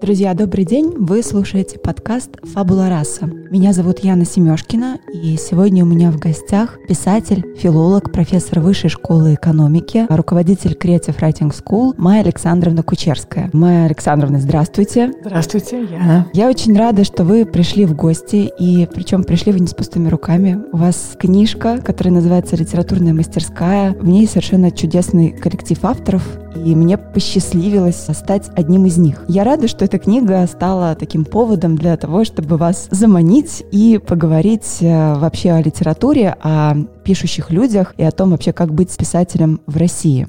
Друзья, 0.00 0.32
добрый 0.32 0.64
день! 0.64 0.94
Вы 0.96 1.22
слушаете 1.22 1.78
подкаст 1.78 2.38
«Фабула 2.42 2.88
раса». 2.88 3.30
Меня 3.50 3.72
зовут 3.72 4.00
Яна 4.00 4.24
Семешкина, 4.24 4.98
и 5.12 5.36
сегодня 5.36 5.84
у 5.84 5.86
меня 5.86 6.10
в 6.10 6.18
гостях 6.18 6.78
писатель, 6.88 7.44
филолог, 7.56 8.10
профессор 8.10 8.58
Высшей 8.58 8.90
школы 8.90 9.34
экономики, 9.34 10.06
руководитель 10.08 10.72
Creative 10.72 11.16
Writing 11.20 11.54
School 11.54 11.94
Майя 11.96 12.22
Александровна 12.22 12.82
Кучерская. 12.82 13.50
Майя 13.52 13.84
Александровна, 13.84 14.40
здравствуйте! 14.40 15.12
Здравствуйте, 15.20 15.84
Яна! 15.84 16.26
Я 16.32 16.48
очень 16.48 16.76
рада, 16.76 17.04
что 17.04 17.22
вы 17.22 17.44
пришли 17.44 17.84
в 17.84 17.94
гости, 17.94 18.50
и 18.58 18.88
причем 18.92 19.22
пришли 19.22 19.52
вы 19.52 19.60
не 19.60 19.68
с 19.68 19.74
пустыми 19.74 20.08
руками. 20.08 20.58
У 20.72 20.78
вас 20.78 21.14
книжка, 21.18 21.78
которая 21.78 22.14
называется 22.14 22.56
«Литературная 22.56 23.12
мастерская». 23.12 23.92
В 23.92 24.06
ней 24.06 24.26
совершенно 24.26 24.72
чудесный 24.72 25.30
коллектив 25.30 25.78
авторов, 25.84 26.22
и 26.64 26.74
мне 26.74 26.96
посчастливилось 26.96 28.06
стать 28.12 28.50
одним 28.56 28.86
из 28.86 28.96
них. 28.96 29.24
Я 29.28 29.44
рада, 29.44 29.68
что 29.68 29.84
эта 29.84 29.98
книга 29.98 30.46
стала 30.46 30.94
таким 30.94 31.24
поводом 31.24 31.76
для 31.76 31.96
того, 31.96 32.24
чтобы 32.24 32.56
вас 32.56 32.88
заманить 32.90 33.35
и 33.70 33.98
поговорить 33.98 34.78
э, 34.80 35.14
вообще 35.14 35.52
о 35.52 35.60
литературе, 35.60 36.36
о 36.40 36.74
пишущих 37.04 37.50
людях 37.50 37.94
и 37.96 38.02
о 38.02 38.10
том 38.10 38.30
вообще, 38.30 38.52
как 38.52 38.72
быть 38.72 38.96
писателем 38.96 39.60
в 39.66 39.76
России. 39.76 40.28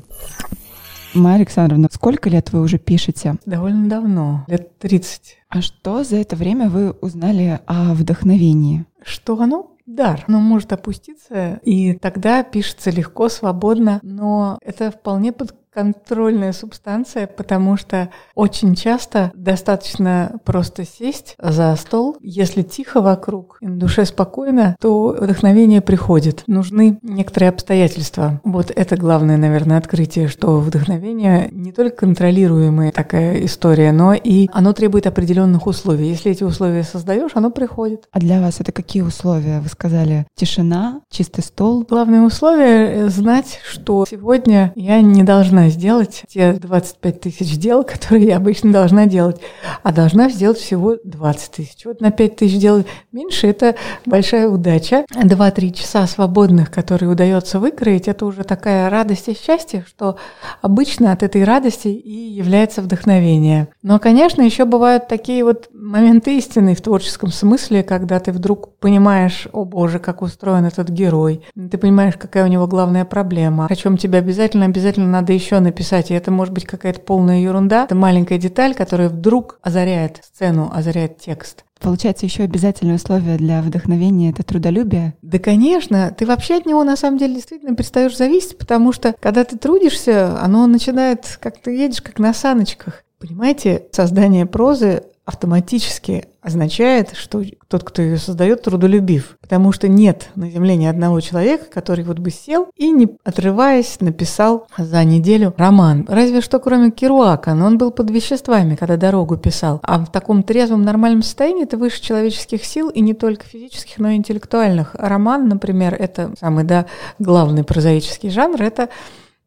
Майя 1.13 1.38
Александровна, 1.38 1.88
сколько 1.91 2.29
лет 2.29 2.51
вы 2.51 2.62
уже 2.62 2.77
пишете? 2.77 3.35
Довольно 3.45 3.89
давно, 3.89 4.45
лет 4.48 4.77
30. 4.79 5.38
А 5.49 5.62
что 5.62 6.03
за 6.03 6.17
это 6.17 6.35
время 6.35 6.70
вы 6.70 6.91
узнали 6.91 7.59
о 7.65 7.93
вдохновении? 7.93 8.85
Что 9.03 9.39
оно? 9.39 9.71
дар. 9.87 10.26
Оно 10.27 10.41
может 10.41 10.73
опуститься, 10.73 11.59
и 11.63 11.93
тогда 11.93 12.43
пишется 12.43 12.91
легко, 12.91 13.29
свободно, 13.29 13.99
но 14.03 14.59
это 14.62 14.91
вполне 14.91 15.31
под 15.31 15.55
контрольная 15.77 16.54
субстанция, 16.54 17.27
потому 17.27 17.77
что 17.77 18.10
очень 18.34 18.74
часто 18.74 19.32
достаточно 19.35 20.40
просто 20.43 20.85
сесть 20.85 21.35
за 21.38 21.76
стол. 21.76 22.18
Если 22.20 22.63
тихо 22.63 22.99
вокруг, 22.99 23.60
и 23.62 23.68
на 23.68 23.77
душе 23.77 24.04
спокойно, 24.05 24.76
то 24.82 25.16
вдохновение 25.20 25.82
приходит. 25.82 26.43
Нужны 26.48 26.98
некоторые 27.04 27.49
обстоятельства. 27.49 28.41
Вот 28.43 28.71
это 28.76 28.98
главное, 28.98 29.38
наверное, 29.38 29.77
открытие, 29.77 30.29
что 30.29 30.57
вдохновение 30.57 31.49
не 31.51 31.71
только 31.71 31.98
контролируемая 31.98 32.91
такая 32.91 33.46
история, 33.46 33.91
но 33.91 34.16
и 34.16 34.49
оно 34.54 34.73
требует 34.73 35.05
определенных 35.05 35.68
условий. 35.68 36.10
Если 36.10 36.32
эти 36.32 36.44
условия 36.44 36.82
создаешь, 36.82 37.34
оно 37.35 37.51
приходит. 37.51 38.07
А 38.12 38.20
для 38.20 38.41
вас 38.41 38.60
это 38.62 38.71
какие 38.71 39.04
условия? 39.04 39.60
Вы 39.60 39.70
сказали 39.70 40.26
тишина, 40.34 41.01
чистый 41.12 41.41
стол. 41.41 41.85
Главное 41.88 42.21
условие— 42.21 43.10
знать, 43.12 43.60
что 43.63 44.07
сегодня 44.10 44.73
я 44.76 45.01
не 45.01 45.21
должна 45.21 45.66
сделать 45.70 46.23
те 46.27 46.54
25 46.54 47.21
тысяч 47.21 47.57
дел, 47.57 47.84
которые 47.84 48.27
я 48.27 48.37
обычно 48.37 48.71
должна 48.71 49.05
делать, 49.05 49.40
а 49.84 49.91
должна 49.91 50.29
сделать 50.29 50.57
всего 50.57 50.98
20 51.04 51.51
тысяч. 51.51 51.85
Вот 51.85 52.01
на 52.01 52.12
5 52.12 52.35
тысяч 52.35 52.60
дел 52.60 52.84
меньше– 53.12 53.48
это 53.48 53.76
большая 54.05 54.48
удача. 54.48 55.05
2-3 55.13 55.71
часа 55.73 56.07
свободных, 56.07 56.71
которые 56.71 57.10
удается 57.10 57.60
выкроить, 57.60 58.07
это 58.07 58.26
уже 58.26 58.43
такая 58.43 58.90
радость 58.90 59.27
и 59.27 59.38
счастье, 59.38 59.85
что 59.88 60.18
обычно 60.62 61.12
от 61.12 61.23
этой 61.23 61.43
радости 61.43 61.88
и 61.88 62.29
является 62.32 62.82
вдохновение. 62.82 63.68
Но, 63.82 63.99
конечно, 63.99 64.41
еще 64.41 64.66
бывают 64.66 65.07
такие 65.07 65.44
вот 65.44 65.69
моменты 65.73 66.38
истины 66.38 66.75
в 66.75 66.81
творческом 66.81 67.31
смысле, 67.31 67.84
когда 67.84 68.19
ты 68.19 68.31
вдруг 68.31 68.78
понимаешь, 68.79 69.47
о 69.51 69.66
боже, 69.66 70.00
как 70.00 70.22
устроен 70.22 70.66
этот 70.66 70.90
герой, 70.90 71.41
ты 71.56 71.78
понимаешь, 71.78 72.16
какая 72.18 72.45
у 72.45 72.47
него 72.47 72.68
главная 72.68 73.06
проблема, 73.06 73.68
о 73.69 73.75
чем 73.75 73.97
тебе 73.97 74.19
обязательно, 74.19 74.66
обязательно 74.66 75.07
надо 75.07 75.34
еще 75.34 75.56
еще 75.58 75.63
написать, 75.63 76.12
и 76.12 76.13
это 76.13 76.31
может 76.31 76.53
быть 76.53 76.66
какая-то 76.66 77.02
полная 77.02 77.40
ерунда. 77.40 77.86
Это 77.86 77.96
маленькая 77.96 78.38
деталь, 78.38 78.74
которая 78.75 79.09
вдруг 79.09 79.59
озаряет 79.62 80.22
сцену, 80.24 80.72
озаряет 80.73 81.18
текст. 81.18 81.63
Получается, 81.79 82.25
еще 82.25 82.44
обязательное 82.44 82.95
условие 82.95 83.38
для 83.38 83.62
вдохновения— 83.62 84.29
это 84.31 84.44
трудолюбие? 84.44 85.13
Да, 85.22 85.38
конечно. 85.38 86.13
Ты 86.17 86.25
вообще 86.25 86.56
от 86.57 86.66
него, 86.66 86.84
на 86.84 86.96
самом 86.96 87.19
деле, 87.19 87.35
действительно 87.35 87.75
перестаешь 87.75 88.17
зависеть, 88.17 88.57
потому 88.57 88.91
что, 88.91 89.16
когда 89.19 89.44
ты 89.44 89.57
трудишься, 89.57 90.40
оно 90.41 90.66
начинает, 90.66 91.38
как 91.40 91.59
ты 91.62 91.75
едешь, 91.75 92.01
как 92.01 92.17
на 92.17 92.34
саночках. 92.34 93.03
Понимаете, 93.19 93.85
создание 93.91 94.46
прозы 94.46 95.03
автоматически 95.27 96.23
означает, 96.41 97.11
что 97.13 97.43
тот, 97.67 97.83
кто 97.83 98.01
ее 98.01 98.17
создает, 98.17 98.61
трудолюбив. 98.61 99.38
Потому 99.41 99.73
что 99.73 99.89
нет 99.89 100.29
на 100.35 100.49
Земле 100.49 100.77
ни 100.77 100.85
одного 100.85 101.19
человека, 101.19 101.65
который 101.65 102.05
вот 102.05 102.17
бы 102.19 102.31
сел 102.31 102.69
и, 102.77 102.89
не 102.91 103.09
отрываясь, 103.25 103.99
написал 103.99 104.67
за 104.77 105.03
неделю 105.03 105.53
роман. 105.57 106.05
Разве 106.07 106.39
что 106.39 106.59
кроме 106.59 106.91
Керуака, 106.91 107.53
но 107.55 107.66
он 107.66 107.77
был 107.77 107.91
под 107.91 108.09
веществами, 108.09 108.75
когда 108.75 108.95
«Дорогу» 108.95 109.35
писал. 109.35 109.81
А 109.83 109.99
в 109.99 110.09
таком 110.09 110.43
трезвом 110.43 110.83
нормальном 110.83 111.23
состоянии 111.23 111.63
это 111.63 111.75
выше 111.75 112.01
человеческих 112.01 112.63
сил, 112.63 112.87
и 112.87 113.01
не 113.01 113.13
только 113.13 113.43
физических, 113.43 113.97
но 113.97 114.11
и 114.11 114.16
интеллектуальных. 114.16 114.95
Роман, 114.95 115.49
например, 115.49 115.93
это 115.93 116.31
самый 116.39 116.63
да, 116.63 116.85
главный 117.19 117.66
прозаический 117.66 118.29
жанр, 118.29 118.61
это 118.61 118.87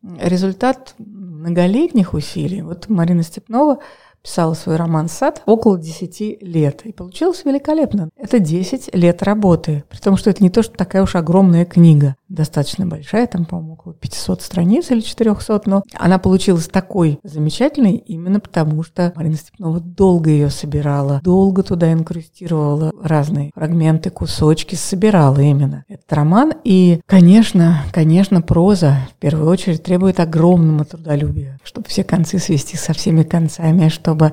результат 0.02 0.94
многолетних 0.98 2.12
усилий. 2.12 2.60
Вот 2.60 2.90
Марина 2.90 3.22
Степнова 3.22 3.78
писала 4.22 4.54
свой 4.54 4.76
роман 4.76 5.08
«Сад» 5.08 5.42
около 5.46 5.78
10 5.78 6.42
лет. 6.42 6.82
И 6.84 6.92
получилось 6.92 7.42
великолепно. 7.44 8.10
Это 8.16 8.38
10 8.38 8.94
лет 8.94 9.22
работы. 9.22 9.84
При 9.88 9.98
том, 9.98 10.16
что 10.16 10.30
это 10.30 10.42
не 10.42 10.50
то, 10.50 10.62
что 10.62 10.76
такая 10.76 11.02
уж 11.02 11.14
огромная 11.14 11.64
книга. 11.64 12.16
Достаточно 12.28 12.86
большая, 12.86 13.26
там, 13.26 13.44
по-моему, 13.44 13.72
около 13.72 13.94
500 13.94 14.42
страниц 14.42 14.90
или 14.90 15.00
400. 15.00 15.62
Но 15.66 15.82
она 15.94 16.18
получилась 16.18 16.68
такой 16.68 17.18
замечательной 17.24 17.96
именно 17.96 18.40
потому, 18.40 18.82
что 18.82 19.12
Марина 19.16 19.36
Степнова 19.36 19.80
долго 19.80 20.30
ее 20.30 20.50
собирала, 20.50 21.20
долго 21.24 21.62
туда 21.62 21.92
инкрустировала 21.92 22.92
разные 23.02 23.50
фрагменты, 23.54 24.10
кусочки, 24.10 24.74
собирала 24.74 25.38
именно 25.38 25.84
этот 25.88 26.12
роман. 26.12 26.52
И, 26.64 27.00
конечно, 27.06 27.82
конечно, 27.92 28.42
проза 28.42 29.08
в 29.16 29.20
первую 29.20 29.48
очередь 29.48 29.82
требует 29.82 30.20
огромного 30.20 30.84
трудолюбия, 30.84 31.58
чтобы 31.64 31.88
все 31.88 32.04
концы 32.04 32.38
свести 32.38 32.76
со 32.76 32.92
всеми 32.92 33.22
концами, 33.22 33.88
что 33.88 34.09
чтобы 34.10 34.32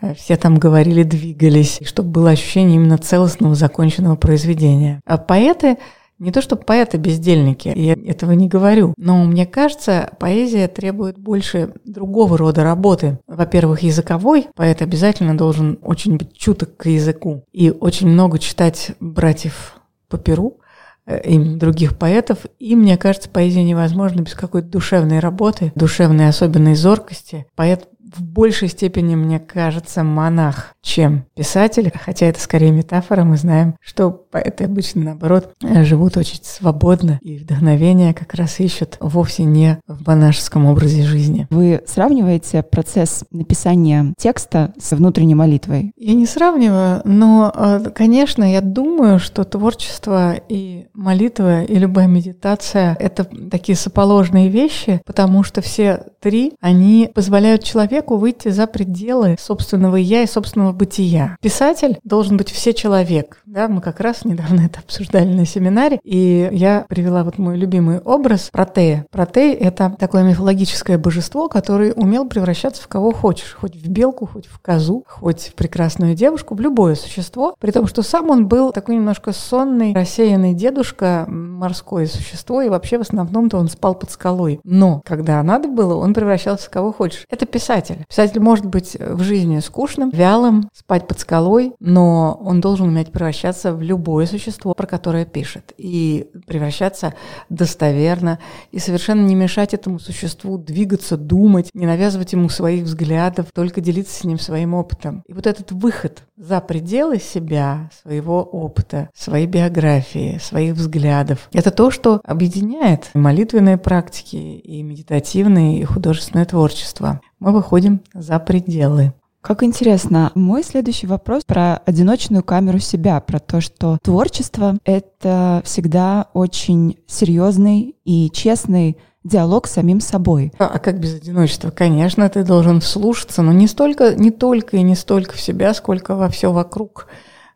э, 0.00 0.14
все 0.14 0.36
там 0.36 0.58
говорили, 0.58 1.02
двигались, 1.02 1.80
чтобы 1.84 2.10
было 2.10 2.30
ощущение 2.30 2.76
именно 2.76 2.98
целостного, 2.98 3.54
законченного 3.54 4.16
произведения. 4.16 5.00
А 5.04 5.18
поэты 5.18 5.76
не 6.18 6.32
то, 6.32 6.42
что 6.42 6.56
поэты 6.56 6.96
бездельники, 6.96 7.72
я 7.76 7.92
этого 7.92 8.32
не 8.32 8.48
говорю, 8.48 8.94
но 8.96 9.24
мне 9.24 9.46
кажется, 9.46 10.10
поэзия 10.18 10.66
требует 10.66 11.16
больше 11.16 11.74
другого 11.84 12.36
рода 12.36 12.64
работы. 12.64 13.18
Во-первых, 13.28 13.82
языковой. 13.82 14.46
Поэт 14.56 14.82
обязательно 14.82 15.36
должен 15.36 15.78
очень 15.82 16.16
быть 16.16 16.36
чуток 16.36 16.76
к 16.76 16.86
языку 16.86 17.44
и 17.52 17.70
очень 17.70 18.08
много 18.08 18.38
читать 18.38 18.92
братьев 18.98 19.76
по 20.08 20.18
перу, 20.18 20.58
э, 21.06 21.20
и 21.20 21.38
других 21.38 21.96
поэтов. 21.98 22.38
И, 22.58 22.74
мне 22.74 22.96
кажется, 22.96 23.28
поэзия 23.28 23.62
невозможна 23.62 24.22
без 24.22 24.34
какой-то 24.34 24.68
душевной 24.68 25.20
работы, 25.20 25.70
душевной 25.76 26.28
особенной 26.28 26.74
зоркости. 26.74 27.46
Поэт 27.54 27.88
в 28.14 28.22
большей 28.22 28.68
степени, 28.68 29.14
мне 29.14 29.38
кажется, 29.38 30.02
монах, 30.02 30.74
чем 30.80 31.26
писатель, 31.34 31.92
хотя 31.94 32.26
это 32.26 32.40
скорее 32.40 32.70
метафора, 32.70 33.24
мы 33.24 33.36
знаем, 33.36 33.76
что 33.80 34.10
поэты 34.30 34.64
обычно, 34.64 35.02
наоборот, 35.04 35.54
живут 35.60 36.16
очень 36.16 36.40
свободно, 36.42 37.18
и 37.22 37.38
вдохновение 37.38 38.14
как 38.14 38.34
раз 38.34 38.60
ищут 38.60 38.96
вовсе 39.00 39.44
не 39.44 39.80
в 39.86 40.06
монашеском 40.06 40.66
образе 40.66 41.02
жизни. 41.02 41.46
Вы 41.50 41.82
сравниваете 41.86 42.62
процесс 42.62 43.24
написания 43.30 44.14
текста 44.18 44.72
с 44.78 44.92
внутренней 44.92 45.34
молитвой? 45.34 45.92
Я 45.96 46.14
не 46.14 46.26
сравниваю, 46.26 47.02
но, 47.04 47.52
э, 47.54 47.90
конечно, 47.94 48.50
я 48.50 48.60
думаю, 48.60 49.18
что 49.18 49.44
творчество 49.44 50.34
и 50.48 50.86
молитва, 50.94 51.62
и 51.62 51.74
любая 51.76 52.06
медитация— 52.06 52.96
это 53.00 53.24
такие 53.50 53.76
соположные 53.76 54.48
вещи, 54.48 55.00
потому 55.04 55.42
что 55.42 55.60
все 55.60 56.04
три, 56.20 56.52
они 56.60 57.10
позволяют 57.14 57.62
человеку 57.62 58.16
выйти 58.16 58.48
за 58.48 58.66
пределы 58.66 59.36
собственного 59.38 59.96
«я» 59.96 60.22
и 60.22 60.26
собственного 60.26 60.72
бытия. 60.72 61.36
Писатель 61.40 61.98
должен 62.04 62.36
быть 62.36 62.50
все 62.50 62.72
человек. 62.72 63.42
Да, 63.46 63.68
мы 63.68 63.80
как 63.80 64.00
раз 64.00 64.17
недавно 64.24 64.62
это 64.62 64.80
обсуждали 64.80 65.32
на 65.32 65.46
семинаре, 65.46 66.00
и 66.02 66.48
я 66.52 66.86
привела 66.88 67.24
вот 67.24 67.38
мой 67.38 67.56
любимый 67.56 68.00
образ 68.00 68.50
Протея. 68.52 69.06
Протей— 69.10 69.54
это 69.54 69.94
такое 69.98 70.22
мифологическое 70.22 70.98
божество, 70.98 71.48
которое 71.48 71.92
умел 71.92 72.28
превращаться 72.28 72.82
в 72.82 72.88
кого 72.88 73.12
хочешь, 73.12 73.56
хоть 73.58 73.74
в 73.74 73.88
белку, 73.88 74.26
хоть 74.26 74.46
в 74.46 74.58
козу, 74.60 75.04
хоть 75.06 75.48
в 75.48 75.54
прекрасную 75.54 76.14
девушку, 76.14 76.54
в 76.54 76.60
любое 76.60 76.94
существо, 76.94 77.54
при 77.58 77.70
том, 77.70 77.86
что 77.86 78.02
сам 78.02 78.30
он 78.30 78.48
был 78.48 78.72
такой 78.72 78.96
немножко 78.96 79.32
сонный, 79.32 79.94
рассеянный 79.94 80.54
дедушка, 80.54 81.24
морское 81.28 82.06
существо, 82.06 82.62
и 82.62 82.68
вообще 82.68 82.98
в 82.98 83.02
основном-то 83.02 83.58
он 83.58 83.68
спал 83.68 83.94
под 83.94 84.10
скалой. 84.10 84.60
Но 84.64 85.00
когда 85.04 85.42
надо 85.42 85.68
было, 85.68 85.94
он 85.94 86.14
превращался 86.14 86.66
в 86.66 86.70
кого 86.70 86.92
хочешь. 86.92 87.24
Это 87.30 87.46
писатель 87.46 87.78
писатель. 88.08 88.40
Может 88.40 88.66
быть 88.66 88.96
в 88.98 89.22
жизни 89.22 89.58
скучным, 89.60 90.10
вялым, 90.10 90.68
спать 90.72 91.06
под 91.06 91.20
скалой, 91.20 91.72
но 91.80 92.38
он 92.42 92.60
должен 92.60 92.88
уметь 92.88 93.12
превращаться 93.12 93.72
в 93.72 93.82
любое 93.82 94.07
любое 94.08 94.24
существо, 94.24 94.72
про 94.72 94.86
которое 94.86 95.26
пишет, 95.26 95.74
и 95.76 96.30
превращаться 96.46 97.12
достоверно, 97.50 98.38
и 98.72 98.78
совершенно 98.78 99.20
не 99.20 99.34
мешать 99.34 99.74
этому 99.74 99.98
существу 99.98 100.56
двигаться, 100.56 101.18
думать, 101.18 101.68
не 101.74 101.84
навязывать 101.84 102.32
ему 102.32 102.48
своих 102.48 102.84
взглядов, 102.84 103.48
только 103.52 103.82
делиться 103.82 104.18
с 104.18 104.24
ним 104.24 104.38
своим 104.38 104.72
опытом. 104.72 105.22
И 105.26 105.34
вот 105.34 105.46
этот 105.46 105.72
выход 105.72 106.22
за 106.38 106.62
пределы 106.62 107.18
себя, 107.18 107.90
своего 108.02 108.42
опыта, 108.42 109.10
своей 109.14 109.46
биографии, 109.46 110.38
своих 110.42 110.72
взглядов, 110.72 111.50
это 111.52 111.70
то, 111.70 111.90
что 111.90 112.22
объединяет 112.24 113.10
молитвенные 113.12 113.76
практики 113.76 114.36
и 114.36 114.82
медитативное 114.82 115.76
и 115.76 115.84
художественное 115.84 116.46
творчество. 116.46 117.20
Мы 117.40 117.52
выходим 117.52 118.00
за 118.14 118.38
пределы. 118.38 119.12
Как 119.48 119.62
интересно. 119.62 120.30
Мой 120.34 120.62
следующий 120.62 121.06
вопрос 121.06 121.42
про 121.46 121.78
одиночную 121.86 122.44
камеру 122.44 122.80
себя, 122.80 123.18
про 123.18 123.38
то, 123.38 123.62
что 123.62 123.96
творчество— 124.02 124.76
это 124.84 125.62
всегда 125.64 126.26
очень 126.34 126.98
серьезный 127.06 127.96
и 128.04 128.30
честный 128.30 128.98
диалог 129.24 129.66
с 129.66 129.72
самим 129.72 130.02
собой. 130.02 130.52
А, 130.58 130.66
а 130.66 130.78
как 130.78 131.00
без 131.00 131.14
одиночества? 131.14 131.70
Конечно, 131.70 132.28
ты 132.28 132.44
должен 132.44 132.82
вслушаться, 132.82 133.40
но 133.40 133.52
не 133.52 133.68
столько, 133.68 134.14
не 134.14 134.30
только 134.30 134.76
и 134.76 134.82
не 134.82 134.94
столько 134.94 135.34
в 135.34 135.40
себя, 135.40 135.72
сколько 135.72 136.14
во 136.14 136.28
все 136.28 136.52
вокруг, 136.52 137.06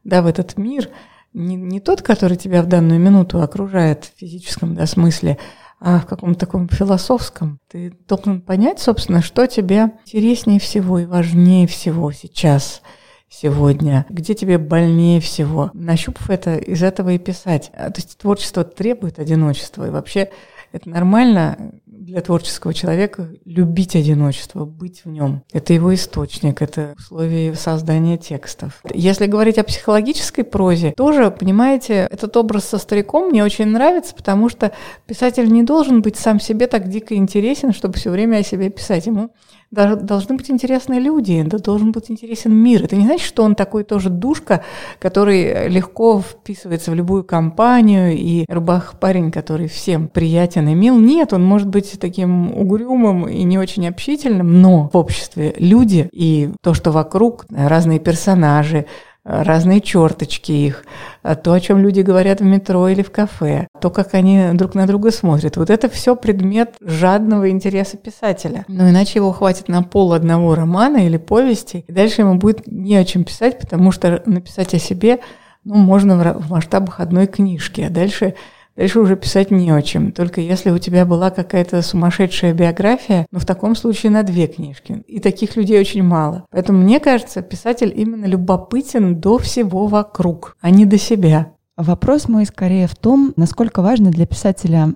да, 0.03 0.23
в 0.23 0.27
этот 0.27 0.57
мир. 0.57 0.89
Не, 1.35 1.57
не 1.57 1.79
тот, 1.79 2.01
который 2.01 2.39
тебя 2.39 2.63
в 2.63 2.69
данную 2.69 3.01
минуту 3.01 3.43
окружает 3.43 4.07
в 4.07 4.19
физическом 4.19 4.75
да, 4.75 4.87
смысле, 4.87 5.37
а 5.85 5.99
в 5.99 6.07
каком-то 6.07 6.41
таком 6.41 6.69
философском. 6.69 7.59
Ты 7.69 7.93
должен 8.07 8.41
понять, 8.41 8.79
собственно, 8.79 9.21
что 9.21 9.47
тебе 9.47 9.93
интереснее 10.07 10.61
всего 10.61 11.01
и 11.01 11.07
важнее 11.07 11.67
всего 11.67 12.13
сейчас 12.13 12.83
сегодня, 13.29 14.07
где 14.09 14.35
тебе 14.35 14.59
больнее 14.59 15.21
всего. 15.21 15.71
Нащупав 15.75 16.31
это, 16.31 16.57
из 16.57 16.83
этого 16.83 17.11
и 17.11 17.19
писать. 17.19 17.73
А, 17.75 17.91
то 17.91 18.01
есть 18.01 18.17
творчество 18.19 18.63
требует 18.63 19.19
одиночества. 19.19 19.87
И 19.87 19.91
вообще 19.91 20.31
это 20.73 20.89
нормально 20.89 21.73
для 21.87 22.21
творческого 22.21 22.75
человека 22.75 23.31
любить 23.45 23.95
одиночество, 23.95 24.65
быть 24.65 25.05
в 25.05 25.09
нем. 25.09 25.43
Это 25.53 25.73
его 25.73 25.95
источник, 25.95 26.61
это 26.61 26.95
условие 26.99 27.55
создания 27.55 28.19
текстов. 28.19 28.83
Если 28.93 29.27
говорить 29.27 29.59
о 29.59 29.65
психологической 29.65 30.45
прозе, 30.45 30.93
тоже, 30.97 31.31
понимаете, 31.31 32.09
этот 32.11 32.37
образ 32.37 32.65
со 32.65 32.79
стариком 32.79 33.29
мне 33.29 33.45
очень 33.45 33.67
нравится, 33.67 34.15
потому 34.15 34.49
что 34.49 34.73
писатель 35.07 35.51
не 35.51 35.63
должен 35.63 36.03
быть 36.03 36.17
сам 36.17 36.41
себе 36.41 36.67
так 36.67 36.89
дико 36.89 37.15
интересен, 37.15 37.73
чтобы 37.73 37.95
все 37.95 38.11
время 38.11 38.39
о 38.39 38.43
себе 38.43 38.71
писать. 38.71 39.07
Ему 39.07 39.31
должны 39.73 40.37
быть 40.37 40.51
интересны 40.51 40.95
люди, 40.95 41.43
да 41.43 41.59
должен 41.59 41.93
быть 41.93 42.11
интересен 42.11 42.53
мир. 42.55 42.85
Это 42.85 42.97
не 42.97 43.07
значит, 43.07 43.27
что 43.27 43.43
он 43.43 43.55
такой 43.55 43.85
тоже 43.85 44.11
душка, 44.11 44.63
который 44.99 45.69
легко 45.69 46.21
вписывается 46.21 46.91
в 46.91 46.95
любую 46.95 47.25
компанию 47.25 48.17
и 48.17 48.45
рубах 48.49 48.95
парень, 49.01 49.33
который 49.33 49.69
всем 49.69 50.09
приятен 50.09 50.69
и 50.69 50.75
мил. 50.75 50.99
Нет, 50.99 51.33
он 51.33 51.43
может 51.45 51.69
быть 51.69 51.99
таким 51.99 52.55
угрюмым 52.55 53.29
и 53.29 53.43
не 53.43 53.59
очень 53.59 53.89
общительным, 53.89 54.61
но 54.61 54.91
в 54.93 54.97
обществе 54.97 55.55
люди 55.59 56.09
и 56.13 56.51
то, 56.61 56.75
что 56.75 56.93
вокруг, 56.93 57.47
разные 57.51 57.99
персонажи, 57.99 58.87
разные 59.25 59.81
черточки 59.81 60.53
их, 60.53 60.85
то, 61.23 61.53
о 61.53 61.61
чем 61.61 61.79
люди 61.79 62.01
говорят 62.01 62.41
в 62.41 62.45
метро 62.45 62.89
или 62.89 63.03
в 63.03 63.11
кафе, 63.11 63.69
то, 63.81 63.91
как 63.91 64.15
они 64.15 64.49
друг 64.55 64.75
на 64.75 64.87
друга 64.87 65.11
смотрят. 65.11 65.57
Вот 65.57 65.71
это 65.71 65.89
все 65.89 66.17
предмет 66.17 66.75
жадного 66.81 67.51
интереса 67.51 67.97
писателя. 67.97 68.65
Но 68.69 68.89
иначе 68.89 69.19
его 69.19 69.33
хватит 69.33 69.69
на 69.69 69.83
пол 69.83 70.13
одного 70.13 70.55
романа 70.55 71.07
или 71.07 71.17
повести, 71.17 71.85
и 71.87 71.93
дальше 71.93 72.23
ему 72.23 72.37
будет 72.37 72.67
не 72.67 72.97
о 72.97 73.05
чем 73.05 73.25
писать, 73.25 73.59
потому 73.59 73.93
что 73.93 74.23
написать 74.27 74.75
о 74.75 74.79
себе 74.79 75.21
ну, 75.65 75.77
можно 75.77 76.17
в 76.35 76.51
масштабах 76.51 76.99
одной 76.99 77.27
книжки, 77.27 77.81
а 77.83 77.91
дальше 77.91 78.35
Дальше 78.77 79.01
уже 79.01 79.17
писать 79.17 79.51
не 79.51 79.71
о 79.71 79.83
чем. 79.83 80.13
Только 80.13 80.41
если 80.41 80.71
у 80.71 80.79
тебя 80.79 81.05
была 81.05 81.31
какая-то 81.31 81.83
сумасшедшая 81.83 82.55
биография, 82.55 83.27
но 83.31 83.39
в 83.39 83.47
таком 83.47 83.77
случае 83.77 84.11
на 84.11 84.23
две 84.23 84.47
книжки. 84.47 85.03
И 85.07 85.21
таких 85.21 85.57
людей 85.57 85.79
очень 85.79 86.03
мало. 86.03 86.47
Поэтому 86.51 86.79
мне 86.79 86.99
кажется, 86.99 87.43
писатель 87.43 87.93
именно 87.95 88.25
любопытен 88.25 89.21
до 89.21 89.39
всего 89.39 89.87
вокруг, 89.87 90.57
а 90.61 90.71
не 90.71 90.87
до 90.87 90.99
себя. 90.99 91.53
Вопрос 91.77 92.29
мой 92.29 92.47
скорее 92.47 92.87
в 92.87 92.97
том, 92.97 93.33
насколько 93.37 93.83
важно 93.83 94.11
для 94.11 94.27
писателя 94.27 94.95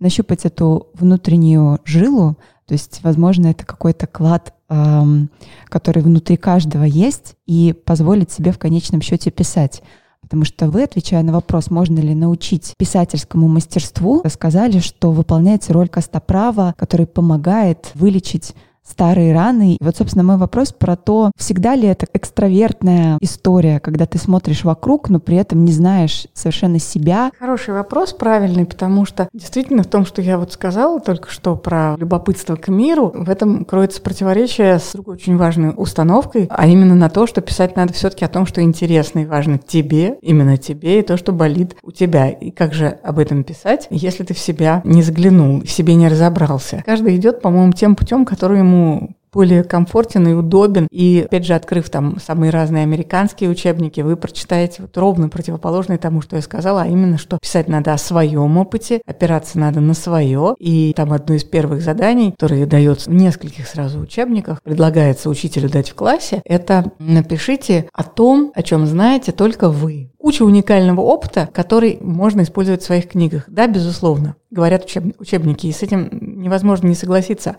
нащупать 0.00 0.44
эту 0.44 0.88
внутреннюю 0.94 1.80
жилу, 1.84 2.36
то 2.66 2.72
есть, 2.72 3.00
возможно, 3.02 3.48
это 3.48 3.66
какой-то 3.66 4.06
клад, 4.06 4.54
эм, 4.68 5.30
который 5.68 6.02
внутри 6.02 6.36
каждого 6.36 6.84
есть, 6.84 7.36
и 7.46 7.74
позволить 7.84 8.30
себе 8.30 8.52
в 8.52 8.58
конечном 8.58 9.02
счете 9.02 9.30
писать. 9.30 9.82
Потому 10.24 10.44
что 10.44 10.68
вы, 10.68 10.82
отвечая 10.82 11.22
на 11.22 11.32
вопрос, 11.32 11.70
можно 11.70 12.00
ли 12.00 12.14
научить 12.14 12.74
писательскому 12.78 13.46
мастерству, 13.48 14.22
сказали, 14.28 14.80
что 14.80 15.12
выполняете 15.12 15.72
роль 15.72 15.88
костоправа, 15.88 16.74
который 16.76 17.06
помогает 17.06 17.90
вылечить 17.94 18.54
старые 18.86 19.34
раны. 19.34 19.74
И 19.74 19.78
вот, 19.80 19.96
собственно, 19.96 20.24
мой 20.24 20.36
вопрос 20.36 20.72
про 20.72 20.96
то, 20.96 21.32
всегда 21.36 21.74
ли 21.74 21.88
это 21.88 22.06
экстравертная 22.12 23.18
история, 23.20 23.80
когда 23.80 24.06
ты 24.06 24.18
смотришь 24.18 24.64
вокруг, 24.64 25.08
но 25.08 25.20
при 25.20 25.36
этом 25.36 25.64
не 25.64 25.72
знаешь 25.72 26.26
совершенно 26.34 26.78
себя. 26.78 27.30
Хороший 27.38 27.74
вопрос, 27.74 28.12
правильный, 28.12 28.66
потому 28.66 29.04
что 29.06 29.28
действительно 29.32 29.82
в 29.82 29.86
том, 29.86 30.04
что 30.04 30.20
я 30.22 30.38
вот 30.38 30.52
сказала 30.52 31.00
только 31.00 31.30
что 31.30 31.56
про 31.56 31.96
любопытство 31.96 32.56
к 32.56 32.68
миру, 32.68 33.10
в 33.14 33.30
этом 33.30 33.64
кроется 33.64 34.02
противоречие 34.02 34.78
с 34.78 34.92
другой 34.92 35.14
очень 35.14 35.36
важной 35.36 35.72
установкой, 35.76 36.46
а 36.50 36.66
именно 36.66 36.94
на 36.94 37.08
то, 37.08 37.26
что 37.26 37.40
писать 37.40 37.76
надо 37.76 37.92
все-таки 37.94 38.24
о 38.24 38.28
том, 38.28 38.46
что 38.46 38.60
интересно 38.62 39.20
и 39.20 39.26
важно 39.26 39.58
тебе, 39.58 40.18
именно 40.20 40.56
тебе, 40.56 41.00
и 41.00 41.02
то, 41.02 41.16
что 41.16 41.32
болит 41.32 41.76
у 41.82 41.90
тебя. 41.90 42.28
И 42.28 42.50
как 42.50 42.74
же 42.74 42.98
об 43.02 43.18
этом 43.18 43.44
писать, 43.44 43.86
если 43.90 44.24
ты 44.24 44.34
в 44.34 44.38
себя 44.38 44.82
не 44.84 45.02
заглянул, 45.02 45.62
в 45.62 45.70
себе 45.70 45.94
не 45.94 46.08
разобрался? 46.08 46.82
Каждый 46.84 47.16
идет, 47.16 47.40
по-моему, 47.40 47.72
тем 47.72 47.96
путем, 47.96 48.24
который 48.24 48.58
ему 48.58 48.73
ему 48.74 49.14
более 49.32 49.64
комфортен 49.64 50.28
и 50.28 50.32
удобен. 50.32 50.86
И, 50.92 51.24
опять 51.26 51.44
же, 51.44 51.54
открыв 51.54 51.90
там 51.90 52.18
самые 52.20 52.50
разные 52.50 52.84
американские 52.84 53.50
учебники, 53.50 54.00
вы 54.00 54.16
прочитаете 54.16 54.82
вот 54.82 54.96
ровно 54.96 55.28
противоположное 55.28 55.98
тому, 55.98 56.22
что 56.22 56.36
я 56.36 56.42
сказала, 56.42 56.82
а 56.82 56.86
именно, 56.86 57.18
что 57.18 57.38
писать 57.38 57.68
надо 57.68 57.92
о 57.92 57.98
своем 57.98 58.56
опыте, 58.56 59.02
опираться 59.04 59.58
надо 59.58 59.80
на 59.80 59.94
свое. 59.94 60.54
И 60.60 60.92
там 60.94 61.12
одно 61.12 61.34
из 61.34 61.42
первых 61.42 61.82
заданий, 61.82 62.30
которое 62.30 62.64
дается 62.66 63.10
в 63.10 63.14
нескольких 63.14 63.66
сразу 63.66 63.98
учебниках, 63.98 64.62
предлагается 64.62 65.28
учителю 65.28 65.68
дать 65.68 65.90
в 65.90 65.94
классе, 65.94 66.40
это 66.44 66.92
напишите 67.00 67.88
о 67.92 68.04
том, 68.04 68.52
о 68.54 68.62
чем 68.62 68.86
знаете 68.86 69.32
только 69.32 69.68
вы 69.68 70.12
куча 70.24 70.42
уникального 70.42 71.02
опыта, 71.02 71.50
который 71.52 71.98
можно 72.00 72.40
использовать 72.40 72.80
в 72.80 72.86
своих 72.86 73.08
книгах. 73.08 73.44
Да, 73.46 73.66
безусловно, 73.66 74.36
говорят 74.54 74.84
учеб, 74.84 75.16
учебники, 75.18 75.66
и 75.66 75.72
с 75.72 75.82
этим 75.82 76.08
невозможно 76.12 76.86
не 76.86 76.94
согласиться. 76.94 77.56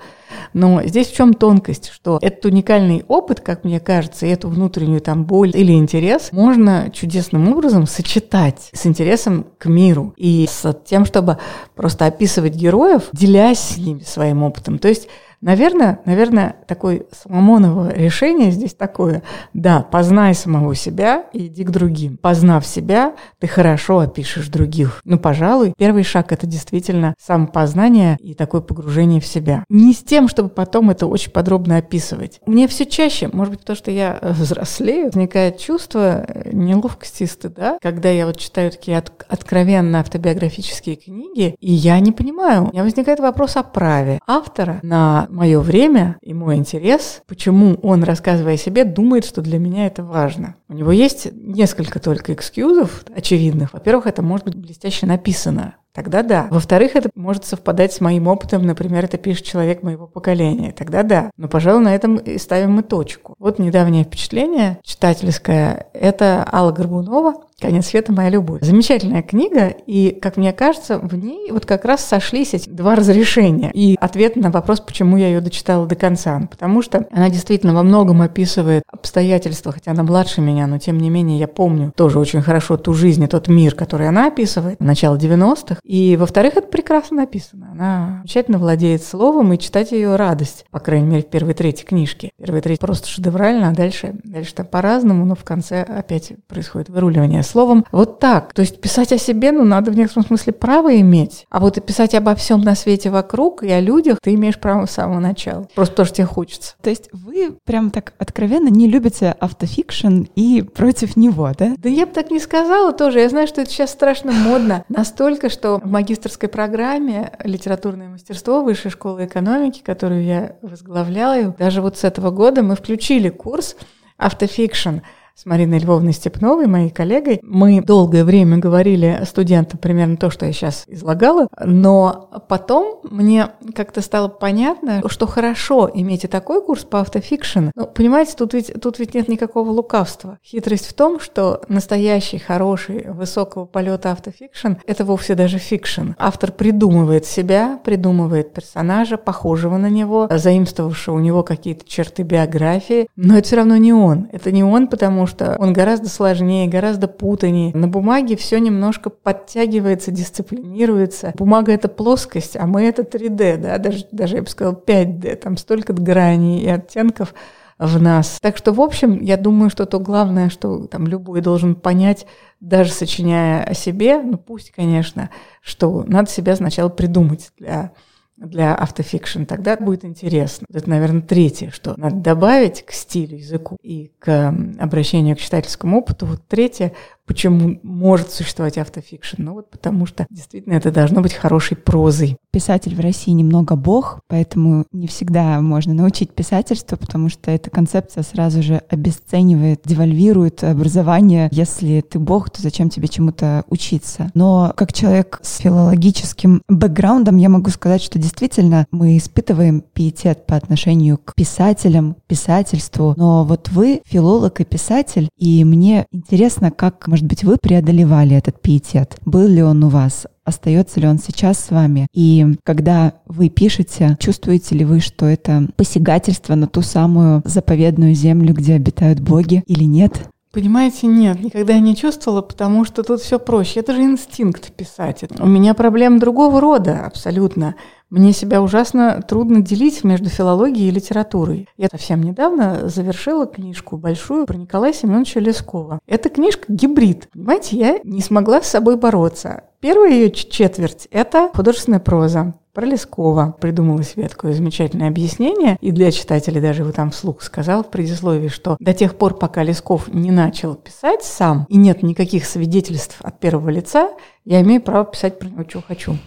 Но 0.53 0.81
здесь 0.84 1.08
в 1.08 1.15
чем 1.15 1.34
тонкость, 1.34 1.89
что 1.89 2.17
этот 2.22 2.46
уникальный 2.46 3.03
опыт, 3.08 3.41
как 3.41 3.65
мне 3.65 3.79
кажется, 3.79 4.25
и 4.25 4.29
эту 4.29 4.48
внутреннюю 4.48 5.01
там 5.01 5.25
боль 5.25 5.51
или 5.53 5.74
интерес 5.74 6.31
можно 6.31 6.89
чудесным 6.93 7.51
образом 7.51 7.86
сочетать 7.86 8.70
с 8.72 8.86
интересом 8.86 9.46
к 9.58 9.65
миру 9.65 10.13
и 10.15 10.48
с 10.50 10.74
тем, 10.86 11.05
чтобы 11.05 11.38
просто 11.75 12.05
описывать 12.05 12.55
героев, 12.55 13.03
делясь 13.12 13.60
с 13.60 13.77
ними 13.77 14.00
своим 14.00 14.43
опытом. 14.43 14.79
То 14.79 14.88
есть 14.88 15.10
Наверное, 15.42 16.00
наверное, 16.06 16.56
такое 16.68 17.04
Соломоново 17.12 17.94
решение 17.94 18.51
здесь 18.51 18.74
такое. 18.74 19.24
Да, 19.54 19.82
познай 19.82 20.34
самого 20.34 20.75
себя 20.75 21.25
и 21.34 21.48
иди 21.48 21.63
к 21.63 21.70
другим. 21.70 22.18
Познав 22.18 22.65
себя, 22.65 23.13
ты 23.39 23.48
хорошо 23.48 24.00
опишешь 24.00 24.48
других. 24.48 25.01
Ну, 25.06 25.20
пожалуй, 25.20 25.74
первый 25.77 26.04
шаг— 26.04 26.32
это 26.34 26.48
действительно 26.48 27.13
самопознание 27.20 28.18
и 28.20 28.34
такое 28.34 28.62
погружение 28.62 29.22
в 29.22 29.27
себя. 29.27 29.63
Не 29.70 29.94
с 29.94 30.04
тем, 30.04 30.27
чтобы 30.27 30.50
потом 30.50 30.89
это 30.89 31.08
очень 31.08 31.32
подробно 31.32 31.77
описывать. 31.77 32.39
Мне 32.46 32.68
все 32.68 32.86
чаще, 32.86 33.30
может 33.32 33.54
быть, 33.54 33.65
то, 33.65 33.75
что 33.75 33.92
я 33.92 34.18
э, 34.22 34.32
взрослею, 34.32 35.06
возникает 35.06 35.60
чувство 35.60 36.25
э, 36.27 36.50
неловкости 36.51 37.24
и 37.24 37.27
стыда, 37.27 37.77
когда 37.82 38.10
я 38.10 38.25
вот 38.25 38.38
читаю 38.38 38.72
такие 38.72 38.98
от, 38.98 39.12
откровенно 39.27 40.00
автобиографические 40.00 40.96
книги, 40.96 41.56
и 41.60 41.72
я 41.72 42.00
не 42.00 42.12
понимаю. 42.12 42.65
У 42.65 42.72
меня 42.72 42.84
возникает 42.84 43.20
вопрос 43.20 43.56
о 43.56 43.63
праве 43.63 44.20
автора 44.27 44.80
на 44.82 45.27
мое 45.36 45.60
время 45.60 46.18
и 46.22 46.34
мой 46.34 46.56
интерес, 46.56 47.22
почему 47.27 47.75
он, 47.84 48.04
рассказывая 48.04 48.54
о 48.54 48.58
себе, 48.58 48.86
думает, 48.86 49.25
что 49.25 49.42
для 49.42 49.60
меня 49.60 49.86
это 49.86 50.04
важно. 50.04 50.56
У 50.70 50.74
него 50.74 50.92
есть 50.92 51.27
несколько 51.34 52.00
только 52.00 52.34
экскьюзов 52.34 53.04
очевидных. 53.13 53.74
Во-первых, 53.74 54.08
это 54.08 54.22
может 54.22 54.46
быть 54.46 54.56
блестяще 54.56 55.06
написано. 55.06 55.75
Тогда 55.96 56.24
да. 56.24 56.48
Во-вторых, 56.52 56.96
это 56.96 57.10
может 57.16 57.46
совпадать 57.46 57.94
с 57.94 58.02
моим 58.02 58.28
опытом, 58.28 58.66
например, 58.66 59.06
это 59.06 59.18
пишет 59.18 59.46
человек 59.46 59.82
моего 59.82 60.08
поколения. 60.08 60.74
Тогда 60.74 61.04
да. 61.04 61.32
Но, 61.38 61.48
пожалуй, 61.48 61.82
на 61.82 61.96
этом 61.96 62.18
и 62.18 62.38
ставим 62.38 62.74
мы 62.74 62.84
точку. 62.84 63.36
Вот 63.40 63.60
недавнее 63.60 64.04
впечатление 64.04 64.78
читательское. 64.84 65.88
Это 65.94 66.46
Алла 66.52 66.74
Горбунова 66.74 67.36
«Конец 67.62 67.88
света. 67.88 68.12
Моя 68.12 68.30
любовь». 68.30 68.62
Замечательная 68.62 69.22
книга, 69.22 69.68
и, 69.68 70.12
как 70.22 70.36
мне 70.36 70.52
кажется, 70.52 71.00
в 71.00 71.16
ней 71.16 71.50
вот 71.52 71.66
как 71.66 71.86
раз 71.86 72.04
сошлись 72.04 72.54
эти 72.54 72.70
два 72.70 72.96
разрешения. 72.96 73.72
И 73.74 73.96
ответ 74.02 74.36
на 74.36 74.52
вопрос, 74.52 74.82
почему 74.82 75.16
я 75.16 75.28
ее 75.28 75.40
дочитала 75.40 75.86
до 75.86 75.96
конца. 75.96 76.46
Потому 76.52 76.82
что 76.82 77.08
она 77.12 77.30
действительно 77.30 77.74
во 77.74 77.84
многом 77.84 78.22
описывает 78.22 78.84
обстоятельства, 78.92 79.72
хотя 79.72 79.92
она 79.92 80.04
младше 80.04 80.42
меня, 80.42 80.68
но 80.68 80.78
тем 80.78 80.98
не 80.98 81.10
менее 81.10 81.40
я 81.40 81.48
помню 81.48 81.94
тоже 81.96 82.20
очень 82.20 82.42
хорошо 82.42 82.75
ту 82.75 82.94
жизнь 82.94 83.24
и 83.24 83.28
тот 83.28 83.48
мир, 83.48 83.74
который 83.74 84.10
она 84.10 84.28
описывает, 84.28 84.82
начало 84.82 85.16
90-х. 85.16 85.80
И, 85.86 86.18
во-вторых, 86.18 86.58
это 86.58 86.68
прекрасно 86.68 87.18
написано. 87.18 87.70
Она 87.72 88.18
замечательно 88.24 88.58
владеет 88.58 89.04
словом, 89.04 89.54
и 89.54 89.60
читать 89.60 89.92
ее 89.92 90.15
радость, 90.15 90.65
по 90.72 90.80
крайней 90.80 91.08
мере, 91.08 91.22
в 91.22 91.27
первой 91.27 91.54
трети 91.54 91.84
книжки. 91.84 92.32
Первая 92.38 92.62
треть 92.62 92.80
просто 92.80 93.08
шедеврально, 93.08 93.70
а 93.70 93.72
дальше, 93.72 94.15
дальше 94.24 94.56
там 94.56 94.65
по-разному, 94.65 95.25
но 95.25 95.36
в 95.36 95.44
конце 95.44 95.84
опять 95.84 96.34
происходит 96.48 96.89
выруливание 96.89 97.44
словом. 97.44 97.86
Вот 97.92 98.20
так. 98.20 98.51
То 98.54 98.62
есть 98.62 98.82
писать 98.82 99.12
о 99.13 99.20
себе, 99.20 99.51
ну, 99.51 99.63
надо 99.63 99.92
в 99.92 99.96
некотором 99.96 100.25
смысле 100.25 100.54
право 100.54 101.00
иметь. 101.00 101.46
А 101.51 101.60
вот 101.60 101.77
и 101.77 101.82
писать 101.82 102.15
обо 102.15 102.34
всем 102.34 102.62
на 102.62 102.74
свете 102.74 103.12
вокруг 103.12 103.62
и 103.62 103.70
о 103.70 103.80
людях 103.80 104.18
ты 104.24 104.34
имеешь 104.34 104.60
право 104.60 104.88
с 104.88 104.92
самого 104.92 105.20
начала. 105.20 105.68
Просто 105.75 105.94
потому 105.94 106.08
что 106.08 106.15
тебе 106.15 106.27
хочется. 106.27 106.75
То 106.82 106.89
есть 106.89 107.10
вы 107.13 107.58
прям 107.63 107.92
так 107.92 108.13
откровенно 108.18 108.70
не 108.70 108.88
любите 108.88 109.36
автофикшн 109.39 110.24
и 110.36 110.63
против 110.63 111.15
него, 111.15 111.51
да? 111.58 111.75
Да 111.77 111.89
я 111.89 112.08
бы 112.08 112.12
так 112.12 112.32
не 112.32 112.39
сказала 112.39 112.92
тоже. 112.92 113.20
Я 113.20 113.30
знаю, 113.30 113.48
что 113.48 113.62
это 113.62 113.70
сейчас 113.70 113.92
страшно 113.92 114.32
модно. 114.32 114.84
Настолько, 114.89 115.50
в 115.79 115.86
магистрской 115.86 116.50
программе 116.50 117.32
литературное 117.44 118.10
мастерство 118.10 118.63
Высшей 118.63 118.91
школы 118.91 119.25
экономики, 119.25 119.82
которую 119.84 120.24
я 120.24 120.55
возглавляю, 120.62 121.55
даже 121.58 121.82
вот 121.82 121.98
с 121.98 122.03
этого 122.03 122.32
года 122.32 122.63
мы 122.63 122.75
включили 122.75 123.29
курс 123.29 123.75
автофикшн 124.17 125.00
с 125.36 125.46
Мариной 125.46 125.80
Львовной 125.80 126.13
Степновой, 126.13 126.65
моей 126.65 126.89
коллегой. 126.89 127.42
Мы 127.44 127.82
долгое 127.82 128.24
время 128.24 128.58
говорили 128.58 129.22
студентам 129.25 129.77
примерно 129.80 130.15
то, 130.15 130.30
что 130.30 130.46
я 130.46 130.54
сейчас 130.54 130.86
излагала, 130.88 131.50
но 131.60 132.30
потом 132.48 133.01
мне 133.04 133.50
как-то 133.75 134.01
стало 134.01 134.30
понятно, 134.30 135.01
что 135.08 135.27
хорошо 135.27 135.92
иметь 135.94 136.24
и 136.24 136.27
такой 136.27 136.62
курс 136.62 136.86
по 136.86 137.01
автофикшн. 137.01 137.72
Ну, 137.75 137.86
понимаете, 137.86 138.34
тут 138.38 138.54
ведь, 138.54 138.74
тут 138.82 138.98
ведь 138.98 139.13
нет 139.13 139.27
никакого 139.27 139.72
лукавства. 139.72 140.38
Хитрость 140.42 140.88
в 140.88 140.94
том, 140.94 141.20
что 141.20 141.62
настоящий, 141.68 142.38
хороший, 142.38 143.12
высокого 143.12 143.65
полета 143.65 144.12
автофикшн— 144.13 144.74
это 144.88 145.04
вовсе 145.04 145.36
даже 145.36 145.58
фикшн. 145.58 146.12
Автор 146.18 146.54
придумывает 146.54 147.25
себя, 147.25 147.80
придумывает 147.84 148.54
персонажа, 148.54 149.18
похожего 149.18 149.75
на 149.75 149.89
него, 149.89 150.30
заимствовавшего 150.32 151.15
у 151.15 151.20
него 151.20 151.44
какие-то 151.44 151.86
черты 151.86 152.24
биографии, 152.24 153.08
но 153.18 153.38
это 153.38 153.48
все 153.48 153.58
равно 153.58 153.75
не 153.75 153.92
он. 153.92 154.30
Это 154.32 154.54
не 154.54 154.63
он, 154.63 154.88
потому 154.88 155.25
что 155.25 155.55
он 155.60 155.74
гораздо 155.74 156.10
сложнее, 156.10 156.67
гораздо 156.67 157.08
путанее. 157.08 157.75
На 157.75 157.88
бумаге 157.88 158.36
все 158.36 158.60
немножко 158.60 159.10
подтягивается, 159.10 160.12
дисциплинируется. 160.12 161.34
Бумага— 161.36 161.72
это 161.74 161.88
плоскость, 161.88 162.55
а 162.58 162.65
мы— 162.65 162.84
это 162.86 163.03
3D, 163.03 163.58
да, 163.58 163.77
даже, 163.77 164.05
даже 164.12 164.38
я 164.38 164.41
бы 164.41 164.50
сказала 164.50 164.75
5D. 164.75 165.36
Там 165.36 165.58
столько 165.58 165.94
граней 165.94 166.62
и 166.62 166.67
оттенков 166.67 167.34
в 167.77 168.01
нас. 168.01 168.39
Так 168.41 168.58
что, 168.58 168.72
в 168.72 168.82
общем, 168.82 169.22
я 169.22 169.38
думаю, 169.38 169.70
что 169.70 169.86
то 169.86 170.00
главное, 170.00 170.50
что 170.50 170.88
там 170.88 171.08
любой 171.08 171.41
должен 171.41 171.75
понять, 171.75 172.25
даже 172.62 172.91
сочиняя 172.91 173.63
о 173.63 173.74
себе, 173.74 174.22
ну 174.22 174.38
пусть, 174.38 174.72
конечно, 174.72 175.29
что 175.62 176.03
надо 176.08 176.29
себя 176.29 176.55
сначала 176.55 176.89
придумать 176.89 177.51
для 177.58 177.91
для 178.38 178.75
автофикшн, 178.75 179.44
тогда 179.44 179.77
будет 179.77 180.04
интересно. 180.04 180.65
Это, 180.74 180.89
наверное, 180.89 181.22
третье, 181.22 181.72
что 181.72 181.94
надо 181.98 182.18
добавить 182.18 182.84
к 182.84 182.92
стилю, 182.92 183.38
языку 183.38 183.77
и 183.82 184.12
к 184.20 184.54
обращению 184.77 185.36
к 185.36 185.39
читательскому 185.39 186.00
опыту. 186.00 186.25
Вот 186.25 186.42
третье, 186.48 186.94
Почему 187.25 187.79
может 187.82 188.32
существовать 188.32 188.77
автофикшн? 188.77 189.41
Ну 189.41 189.53
вот 189.53 189.72
потому 189.72 190.05
что 190.05 190.27
действительно 190.29 190.74
это 190.74 190.91
должно 190.91 191.22
быть 191.22 191.34
хорошей 191.34 191.75
прозой. 191.75 192.38
Писатель 192.51 192.96
в 192.96 193.00
России 193.00 193.32
немного 193.32 193.75
бог, 193.75 194.20
поэтому 194.27 194.86
не 194.91 195.08
всегда 195.08 195.60
можно 195.62 195.94
научить 195.94 196.32
писательству, 196.32 196.98
потому 196.98 197.29
что 197.29 197.51
эта 197.51 197.70
концепция 197.70 198.24
сразу 198.24 198.62
же 198.62 198.82
обесценивает, 198.89 199.82
девальвирует 199.86 200.63
образование. 200.63 201.50
Если 201.51 202.01
ты 202.01 202.20
бог, 202.20 202.50
то 202.51 202.62
зачем 202.62 202.89
тебе 202.89 203.08
чему-то 203.08 203.63
учиться? 203.70 204.29
Но 204.36 204.74
как 204.77 204.94
человек 204.94 205.39
с 205.41 205.58
филологическим 205.58 206.62
бэкграундом 206.67 207.38
я 207.38 207.50
могу 207.50 207.72
сказать, 207.72 208.03
что 208.03 208.20
действительно 208.20 208.86
мы 208.91 209.17
испытываем 209.17 209.82
пиетет 209.82 210.46
по 210.46 210.55
отношению 210.55 211.17
к 211.17 211.34
писателям, 211.36 212.15
писательству. 212.27 213.13
Но 213.17 213.44
вот 213.46 213.70
вы 213.70 214.01
филолог 214.05 214.62
и 214.62 214.65
писатель, 214.65 215.29
и 215.38 215.63
мне 215.63 216.05
интересно, 216.12 216.72
как 216.72 217.08
может 217.15 217.27
быть, 217.27 217.45
вы 217.45 217.55
преодолевали 217.55 218.36
этот 218.36 218.62
пиетет? 218.62 219.15
Был 219.24 219.48
ли 219.48 219.63
он 219.63 219.81
у 219.86 219.88
вас? 219.88 220.27
Остается 220.43 221.00
ли 221.00 221.07
он 221.07 221.17
сейчас 221.17 221.57
с 221.57 221.72
вами? 221.72 222.07
И 222.13 222.45
когда 222.65 223.13
вы 223.25 223.48
пишете, 223.48 224.17
чувствуете 224.19 224.75
ли 224.75 224.84
вы, 224.84 225.00
что 225.00 225.25
это 225.25 225.69
посягательство 225.77 226.55
на 226.55 226.67
ту 226.67 226.81
самую 226.81 227.41
заповедную 227.45 228.15
землю, 228.15 228.53
где 228.53 228.74
обитают 228.74 229.22
боги 229.22 229.63
или 229.65 229.86
нет? 229.86 230.29
Понимаете, 230.55 231.07
нет, 231.07 231.41
никогда 231.41 231.77
не 231.79 231.97
чувствовала, 231.97 232.41
потому 232.41 232.85
что 232.85 233.03
тут 233.03 233.19
все 233.19 233.39
проще. 233.39 233.81
Это 233.81 233.93
же 233.93 234.03
инстинкт 234.03 234.71
писать. 234.71 235.25
У 235.38 235.45
меня 235.45 235.74
проблем 235.74 236.17
другого 236.17 236.62
рода 236.62 237.05
абсолютно. 237.05 237.75
Мне 238.09 238.31
себя 238.31 238.62
ужасно 238.62 239.21
трудно 239.21 239.59
делить 239.59 240.05
между 240.05 240.29
филологией 240.29 240.88
и 240.88 240.91
литературой. 240.91 241.67
Я 241.75 241.89
совсем 241.91 242.24
недавно 242.24 242.88
завершила 242.88 243.45
книжку 243.45 243.97
большую 243.97 244.45
про 244.45 244.55
Николая 244.55 244.93
Семеновича 244.93 245.41
Лескова. 245.41 246.00
Эта 246.07 246.29
книжка 246.29 246.71
гибрид. 246.71 247.27
Понимаете, 247.33 247.75
я 247.75 248.00
не 248.05 248.21
смогла 248.21 248.62
с 248.62 248.69
собой 248.69 248.95
бороться. 248.95 249.65
Первая 249.81 250.12
ее 250.12 250.31
четверть— 250.31 251.09
это 251.12 251.50
художественная 251.53 252.00
проза 252.00 252.53
про 252.75 252.86
Лескова. 252.86 253.55
Придумала 253.60 254.03
такое 254.03 254.53
замечательное 254.53 255.08
объяснение, 255.08 255.77
и 255.82 255.91
для 255.91 256.12
читателей 256.12 256.62
даже 256.62 256.84
его 256.84 256.91
там 256.91 257.10
вслух 257.10 257.41
сказал 257.41 257.84
в 257.84 257.89
предисловии, 257.89 258.50
что 258.50 258.75
до 258.79 258.94
тех 258.94 259.15
пор, 259.15 259.39
пока 259.39 259.63
Лесков 259.63 260.13
не 260.13 260.29
начал 260.29 260.75
писать 260.75 261.24
сам, 261.24 261.65
и 261.70 261.77
нет 261.77 262.03
никаких 262.03 262.46
свидетельств 262.46 263.17
от 263.22 263.39
первого 263.39 263.70
лица, 263.70 264.12
я 264.44 264.62
имею 264.62 264.82
право 264.82 265.05
писать 265.05 265.39
про 265.39 265.48
него, 265.48 265.63
что 265.67 265.82
хочу. 265.82 266.17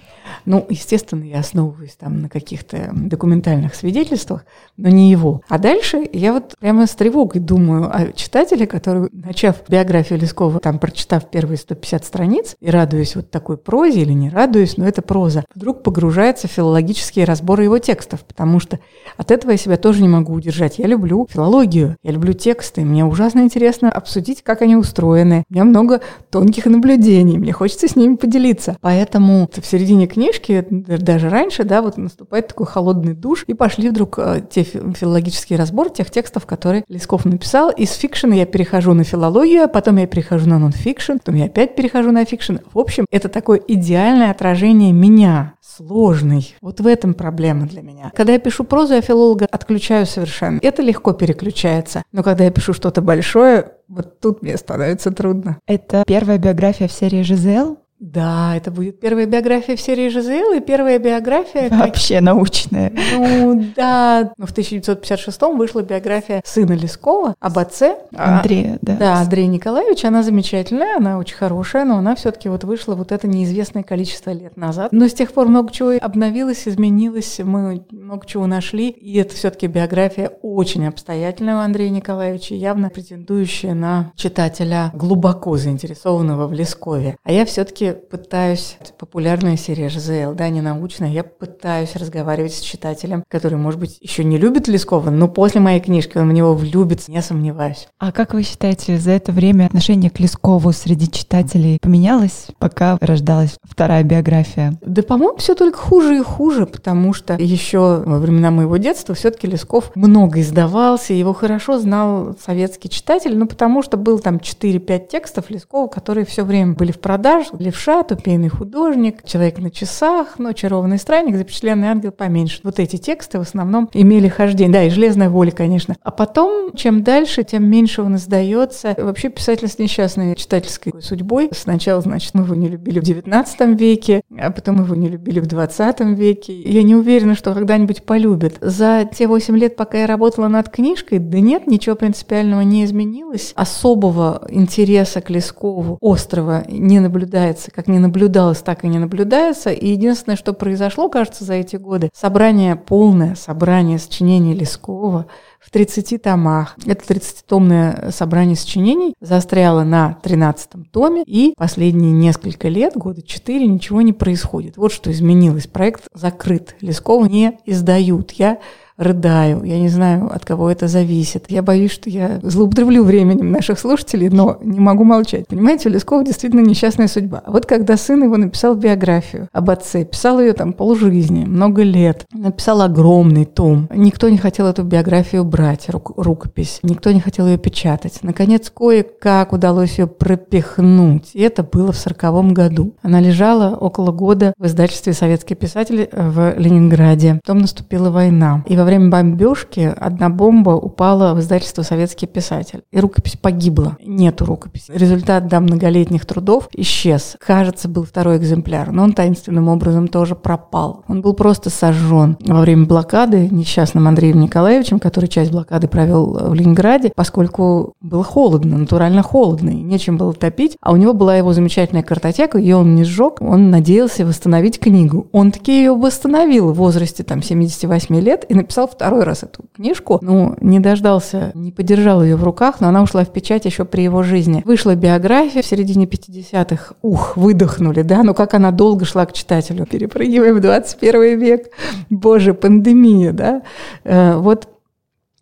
Ну, 0.45 0.67
естественно, 0.69 1.25
я 1.25 1.41
основываюсь 1.41 1.97
там 1.99 2.23
на 2.23 2.29
каких-то 2.29 2.91
документальных 2.93 3.75
свидетельствах, 3.75 4.45
но 4.77 4.89
не 4.89 5.11
его. 5.11 5.43
А 5.49 5.59
дальше 5.59 6.09
я 6.13 6.33
вот 6.33 6.55
прямо 6.59 6.87
с 6.87 6.95
тревогой 6.95 7.41
думаю 7.41 7.95
о 7.95 8.13
читателе, 8.13 8.67
который, 8.67 9.09
начав 9.13 9.57
биографию 9.69 10.19
Лескова, 10.19 10.61
там, 10.61 10.79
прочитав 10.79 11.31
первые 11.31 11.59
150 11.59 12.05
страниц 12.05 12.57
и 12.61 12.71
радуясь 12.71 13.17
вот 13.17 13.31
такой 13.31 13.57
прозе 13.57 14.03
или 14.03 14.13
не 14.13 14.31
радуюсь, 14.31 14.77
но 14.77 14.87
это 14.87 15.03
проза, 15.03 15.45
вдруг 15.55 15.83
погружается 15.83 16.49
в 16.49 16.53
филологические 16.53 17.25
разборы 17.25 17.65
его 17.65 17.79
текстов, 17.79 18.25
потому 18.25 18.61
что 18.61 18.79
от 19.17 19.31
этого 19.31 19.53
я 19.53 19.57
себя 19.57 19.77
тоже 19.77 20.03
не 20.03 20.09
могу 20.09 20.33
удержать. 20.33 20.79
Я 20.79 20.87
люблю 20.87 21.27
филологию, 21.31 21.97
я 22.03 22.13
люблю 22.13 22.33
тексты, 22.33 22.83
мне 22.83 23.05
ужасно 23.05 23.41
интересно 23.41 23.91
обсудить, 23.91 24.43
как 24.43 24.63
они 24.63 24.77
устроены. 24.77 25.45
У 25.51 25.55
меня 25.55 25.65
много 25.65 26.01
тонких 26.31 26.67
наблюдений, 26.67 27.39
мне 27.39 27.53
хочется 27.53 27.89
с 27.89 27.97
ними 27.97 28.17
поделиться. 28.17 28.77
Поэтому 28.81 29.49
в 29.53 29.67
середине 29.67 30.07
книжки, 30.19 30.67
даже 30.69 31.31
раньше, 31.31 31.63
да, 31.63 31.81
вот 31.81 31.97
наступает 31.97 32.49
такой 32.49 32.67
холодный 32.67 33.15
душ, 33.15 33.45
и 33.47 33.55
пошли 33.55 33.89
вдруг 33.89 34.19
э, 34.19 34.43
те 34.51 34.65
филологические 34.65 35.57
разборы 35.57 35.91
тех 35.91 36.11
текстов, 36.11 36.45
которые 36.45 36.85
Лесков 36.89 37.25
написал. 37.25 37.71
Из 37.71 37.93
фикшена 37.93 38.35
я 38.35 38.45
перехожу 38.45 38.95
на 38.95 39.05
филологию, 39.05 39.63
а 39.63 39.69
потом 39.69 39.99
я 39.99 40.09
перехожу 40.09 40.49
на 40.49 40.59
нонфикшн, 40.59 41.13
потом 41.19 41.37
я 41.37 41.45
опять 41.45 41.77
перехожу 41.77 42.11
на 42.11 42.25
фикшн. 42.25 42.57
В 42.73 42.81
общем, 42.81 43.07
это 43.13 43.29
такое 43.29 43.61
идеальное 43.69 44.33
отражение 44.33 44.93
меня, 44.93 45.55
сложный. 45.61 46.57
Вот 46.61 46.81
в 46.81 46.87
этом 46.89 47.15
проблема 47.15 47.67
для 47.67 47.83
меня. 47.83 48.11
Когда 48.17 48.33
я 48.33 48.41
пишу 48.41 48.65
прозу, 48.65 48.95
я 48.95 49.01
филолога 49.01 49.47
отключаю 49.49 50.05
совершенно. 50.05 50.59
Это 50.63 50.83
легко 50.83 51.13
переключается. 51.13 52.03
Но 52.11 52.25
когда 52.25 52.43
я 52.43 52.51
пишу 52.51 52.73
что-то 52.73 53.03
большое, 53.03 53.71
вот 53.87 54.19
тут 54.19 54.43
мне 54.43 54.57
становится 54.57 55.13
трудно. 55.13 55.59
Это 55.67 56.03
первая 56.07 56.39
биография 56.39 56.89
в 56.89 56.93
серии 56.93 57.23
«Жизел»? 57.23 57.79
Да, 58.01 58.57
это 58.57 58.71
будет 58.71 59.01
первая 59.01 59.27
биография 59.27 59.75
в 59.77 59.81
серии 59.81 60.09
Жизел 60.09 60.53
и 60.53 60.61
первая 60.61 60.99
биография... 61.01 61.69
Вообще 61.69 62.15
как... 62.15 62.23
научная. 62.23 62.93
Ну 63.13 63.65
да, 63.75 64.33
ну, 64.37 64.47
в 64.47 64.53
1956 64.53 65.43
вышла 65.55 65.83
биография 65.83 66.43
сына 66.45 66.75
Лескова 66.75 67.35
об 67.41 67.59
отце. 67.59 67.97
А, 68.15 68.39
Андрея, 68.39 68.79
да. 68.83 68.97
Да, 68.97 69.15
Андрея 69.17 69.49
Николаевича. 69.49 70.09
Она 70.09 70.23
замечательная, 70.23 70.97
она 70.99 71.19
очень 71.19 71.37
хорошая, 71.37 71.85
но 71.85 71.97
она 71.97 72.15
все-таки 72.15 72.49
вот 72.49 72.63
вышла 72.63 72.95
вот 72.95 73.11
это 73.11 73.27
неизвестное 73.27 73.83
количество 73.83 74.31
лет 74.31 74.57
назад. 74.57 74.93
Но 74.93 75.09
с 75.09 75.13
тех 75.13 75.33
пор 75.33 75.49
много 75.49 75.73
чего 75.73 75.95
обновилось, 76.01 76.69
изменилось. 76.69 77.41
Мы 77.43 77.85
много 77.91 78.27
чего 78.27 78.47
нашли. 78.47 78.91
И 78.91 79.19
это 79.19 79.35
все-таки 79.35 79.67
биография 79.67 80.31
очень 80.43 80.87
обстоятельная 80.87 81.57
у 81.57 81.59
Андрея 81.59 81.91
Николаевича, 81.91 82.55
явно 82.55 82.91
претендующая 82.91 83.75
на 83.75 84.13
читателя 84.15 84.93
глубоко 84.95 85.57
заинтересованного 85.57 86.47
в 86.47 86.53
Лескове. 86.53 87.17
А 87.25 87.33
я 87.33 87.45
все-таки 87.89 88.09
пытаюсь, 88.09 88.77
популярная 88.99 89.57
серия 89.57 89.89
ЖЗЛ, 89.89 90.35
да, 90.35 90.49
не 90.49 90.61
научная, 90.61 91.11
я 91.11 91.25
пытаюсь 91.25 91.95
разговаривать 91.97 92.55
с 92.55 92.61
читателем, 92.61 93.25
который, 93.29 93.59
может 93.59 93.81
быть, 93.81 93.99
еще 94.01 94.25
не 94.25 94.39
любит 94.39 94.69
Лескова, 94.69 95.11
но 95.11 95.29
после 95.29 95.61
моей 95.61 95.81
книжки 95.81 96.19
он 96.19 96.29
в 96.29 96.33
него 96.33 96.55
влюбится, 96.55 97.11
не 97.11 97.23
сомневаюсь. 97.23 97.89
А 97.99 98.13
как 98.13 98.35
вы 98.35 98.43
считаете, 98.43 98.99
за 98.99 99.13
это 99.13 99.33
время 99.33 99.67
отношение 99.67 100.11
к 100.11 100.21
Лескову 100.21 100.73
среди 100.73 101.11
читателей 101.11 101.79
поменялось, 101.81 102.47
пока 102.59 102.99
рождалась 103.01 103.57
вторая 103.63 104.03
биография? 104.03 104.79
Да, 104.83 105.03
по-моему, 105.03 105.37
все 105.39 105.55
только 105.55 105.79
хуже 105.79 106.19
и 106.19 106.23
хуже, 106.23 106.67
потому 106.67 107.13
что 107.13 107.35
еще 107.35 108.03
во 108.05 108.19
времена 108.19 108.51
моего 108.51 108.77
детства 108.77 109.15
все-таки 109.15 109.47
Лесков 109.47 109.91
много 109.95 110.41
издавался, 110.41 111.13
его 111.13 111.33
хорошо 111.33 111.79
знал 111.79 112.37
советский 112.45 112.89
читатель, 112.89 113.37
ну, 113.37 113.47
потому 113.47 113.83
что 113.83 113.97
был 113.97 114.19
там 114.19 114.37
4-5 114.37 115.09
текстов 115.09 115.51
Лескова, 115.51 115.89
которые 115.89 116.25
все 116.27 116.45
время 116.45 116.75
были 116.75 116.93
в 116.93 117.01
продаже. 117.01 117.49
Левша, 117.79 118.03
Тупейный 118.03 118.49
художник, 118.49 119.25
Человек 119.25 119.59
на 119.59 119.71
часах, 119.71 120.35
ну, 120.39 120.49
Очарованный 120.49 120.99
странник, 120.99 121.37
Запечатленный 121.37 121.89
ангел 121.89 122.11
поменьше. 122.11 122.59
Вот 122.65 122.81
эти 122.81 122.97
тексты 122.97 123.39
в 123.39 123.43
основном 123.43 123.89
имели 123.93 124.27
хождение. 124.27 124.73
Да, 124.73 124.83
и 124.83 124.91
Железная 124.91 125.31
воля, 125.31 125.53
конечно. 125.53 125.97
А 126.03 126.11
потом, 126.11 126.73
чем 126.75 127.05
дальше, 127.05 127.45
тем 127.45 127.71
меньше 127.71 128.03
он 128.03 128.17
издается. 128.17 128.97
Вообще 128.99 129.29
писатель 129.29 129.69
с 129.69 129.79
несчастной 129.79 130.35
читательской 130.35 130.93
судьбой. 131.01 131.51
Сначала, 131.53 132.01
значит, 132.01 132.35
мы 132.35 132.43
его 132.43 132.57
не 132.57 132.69
любили 132.69 132.99
в 132.99 133.05
XIX 133.05 133.77
веке, 133.77 134.23
а 134.37 134.51
потом 134.51 134.83
его 134.83 134.97
не 134.97 135.09
любили 135.09 135.39
в 135.39 135.47
XX 135.47 136.15
веке. 136.15 136.61
Я 136.61 136.83
не 136.83 136.97
уверена, 136.97 137.37
что 137.37 137.55
когда-нибудь 137.55 138.03
полюбят. 138.03 138.55
За 138.61 139.09
те 139.11 139.29
8 139.29 139.57
лет, 139.57 139.77
пока 139.77 139.99
я 139.99 140.07
работала 140.09 140.49
над 140.49 140.69
книжкой, 140.69 141.21
да 141.21 141.39
нет, 141.39 141.69
ничего 141.69 141.95
принципиального 141.95 142.63
не 142.63 142.85
изменилось. 142.85 143.53
Особого 143.55 144.43
интереса 144.49 145.21
к 145.21 145.31
Лескову 145.31 145.97
острова 146.01 146.65
не 146.69 146.99
наблюдается. 146.99 147.68
Как 147.75 147.89
не 147.89 147.99
наблюдалось, 147.99 148.61
так 148.61 148.85
и 148.85 148.89
не 148.89 148.99
наблюдается. 148.99 149.71
И 149.71 149.89
единственное, 149.89 150.37
что 150.37 150.53
произошло, 150.53 151.09
кажется, 151.09 151.45
за 151.45 151.55
эти 151.55 151.77
годы, 151.77 152.11
собрание, 152.15 152.77
полное 152.77 153.35
собрание 153.35 153.99
сочинений 153.99 154.55
Лескова– 154.55 155.27
в 155.61 155.71
30 155.71 156.23
томах. 156.23 156.77
Это 156.87 157.15
30-томное 157.15 158.11
собрание 158.11 158.57
сочинений 158.57 159.15
застряло 159.21 159.83
на 159.83 160.19
13-м 160.23 160.85
томе, 160.87 161.23
и 161.27 161.53
последние 161.57 162.13
несколько 162.13 162.69
лет, 162.69 162.95
года 162.95 163.23
4, 163.23 163.67
ничего 163.67 164.03
не 164.03 164.13
происходит. 164.13 164.77
Вот 164.77 164.93
что 164.93 165.11
изменилось. 165.11 165.67
Проект 165.67 166.05
закрыт. 166.15 166.77
Лескова 166.81 167.27
не 167.27 167.59
издают. 167.67 168.33
Я 168.33 168.59
рыдаю. 168.99 169.63
Я 169.65 169.79
не 169.79 169.89
знаю, 169.89 170.31
от 170.35 170.45
кого 170.45 170.71
это 170.71 170.89
зависит. 170.89 171.47
Я 171.49 171.63
боюсь, 171.63 171.93
что 171.93 172.11
я 172.11 172.41
злоупотреблю 172.43 173.05
временем 173.05 173.51
наших 173.53 173.79
слушателей, 173.79 174.29
но 174.29 174.59
не 174.63 174.81
могу 174.81 175.05
молчать. 175.05 175.47
Понимаете, 175.47 175.89
у 175.89 175.93
Лескова 175.93 176.25
действительно 176.25 176.61
несчастная 176.61 177.09
судьба. 177.09 177.43
А 177.45 177.51
вот 177.51 177.65
когда 177.65 177.97
сын 177.97 178.23
его 178.23 178.37
написал 178.37 178.75
биографию 178.75 179.49
об 179.53 179.71
отце, 179.71 180.05
писал 180.05 180.41
ее 180.41 180.53
там 180.53 180.73
полжизни, 180.73 181.45
много 181.45 181.83
лет, 181.83 182.27
написал 182.33 182.83
огромный 182.83 183.45
том. 183.45 183.89
Никто 183.95 184.29
не 184.29 184.39
хотел 184.39 184.67
эту 184.67 184.83
биографию 184.83 185.45
брать, 185.45 185.89
рук, 185.89 186.13
рукопись. 186.17 186.81
Никто 186.83 187.13
не 187.13 187.21
хотел 187.21 187.47
ее 187.47 187.59
печатать. 187.59 188.19
Наконец, 188.23 188.71
кое-как 188.71 189.53
удалось 189.53 189.99
ее 189.99 190.07
пропихнуть. 190.07 191.31
И 191.35 191.41
это 191.41 191.63
было 191.63 191.93
в 191.93 191.97
сороковом 191.97 192.53
году. 192.53 192.95
Она 193.03 193.21
лежала 193.21 193.77
около 193.77 194.11
года 194.11 194.53
в 194.59 194.67
издательстве 194.67 195.13
«Советский 195.13 195.55
писатель» 195.55 196.09
в 196.13 196.55
Ленинграде. 196.59 197.41
Потом 197.45 197.59
наступила 197.59 198.11
война. 198.11 198.65
И 198.67 198.77
во 198.77 198.88
время 198.89 199.11
бомбежки 199.11 199.93
одна 199.97 200.29
бомба 200.29 200.71
упала 200.71 201.35
в 201.35 201.41
издательство 201.41 201.83
«Советский 201.83 202.27
писатель». 202.27 202.83
И 202.91 203.01
рукопись 203.01 203.37
погибла. 203.37 203.97
Нету 204.05 204.45
рукописи. 204.45 204.91
Результат 204.93 205.47
да, 205.49 205.61
многолетних 205.61 206.27
трудов 206.27 206.69
исчез. 206.73 207.37
Кажется, 207.39 207.89
был 207.89 208.05
второй 208.05 208.39
экземпляр, 208.39 208.93
но 208.93 209.05
он 209.05 209.13
таинственным 209.13 209.69
образом 209.69 210.09
тоже 210.09 210.35
пропал. 210.35 211.05
Он 211.09 211.23
был 211.23 211.35
просто 211.35 211.71
сожжен 211.71 212.37
во 212.41 212.61
время 212.61 212.87
блокады 212.87 213.49
несчастным 213.51 214.07
Андреем 214.09 214.41
Николаевичем, 214.41 214.99
который 214.99 215.29
часть 215.29 215.51
блокады 215.51 215.89
провел 215.89 216.51
в 216.51 216.55
Ленинграде, 216.55 217.13
поскольку 217.15 217.95
было 218.01 218.25
холодно, 218.25 218.79
натурально 218.79 219.23
холодно, 219.23 219.71
и 219.71 219.83
нечем 219.83 220.17
было 220.17 220.33
топить. 220.33 220.77
А 220.81 220.93
у 220.93 220.97
него 220.97 221.13
была 221.13 221.37
его 221.37 221.53
замечательная 221.53 222.03
картотека, 222.03 222.59
ее 222.59 222.77
он 222.77 222.95
не 222.95 223.05
сжег, 223.05 223.41
он 223.41 223.71
надеялся 223.71 224.25
восстановить 224.25 224.79
книгу. 224.79 225.27
Он 225.33 225.51
таки 225.51 225.77
ее 225.77 225.95
восстановил 225.95 226.73
в 226.73 226.77
возрасте 226.77 227.25
там 227.25 227.43
78 227.43 228.15
лет 228.21 228.45
и 228.49 228.55
написал 228.55 228.78
написал 228.79 228.89
второй 228.89 229.25
раз 229.25 229.43
эту 229.43 229.65
книжку, 229.75 230.19
ну, 230.23 230.57
не 230.61 230.79
дождался, 230.79 231.51
не 231.55 231.73
подержал 231.73 232.23
ее 232.23 232.37
в 232.37 232.45
руках, 232.45 232.81
но 232.81 232.89
она 232.89 233.03
ушла 233.03 233.25
в 233.25 233.33
печать 233.33 233.65
еще 233.65 233.85
при 233.85 234.03
его 234.03 234.23
жизни. 234.23 234.63
Вышла 234.65 234.95
биография 234.95 235.63
в 235.63 235.67
середине 235.67 236.07
50-х. 236.07 236.95
Ух, 237.03 237.37
выдохнули, 237.37 238.03
да? 238.03 238.23
Ну, 238.23 238.35
как 238.35 238.55
она 238.55 238.71
долго 238.71 239.05
шла 239.05 239.27
к 239.27 239.33
читателю. 239.33 239.87
Перепрыгиваем 239.87 240.57
в 240.57 240.61
21 240.61 241.39
век. 241.39 241.71
Боже, 242.11 242.55
пандемия, 242.55 243.33
да? 243.33 243.63
Э, 244.05 244.37
вот 244.37 244.69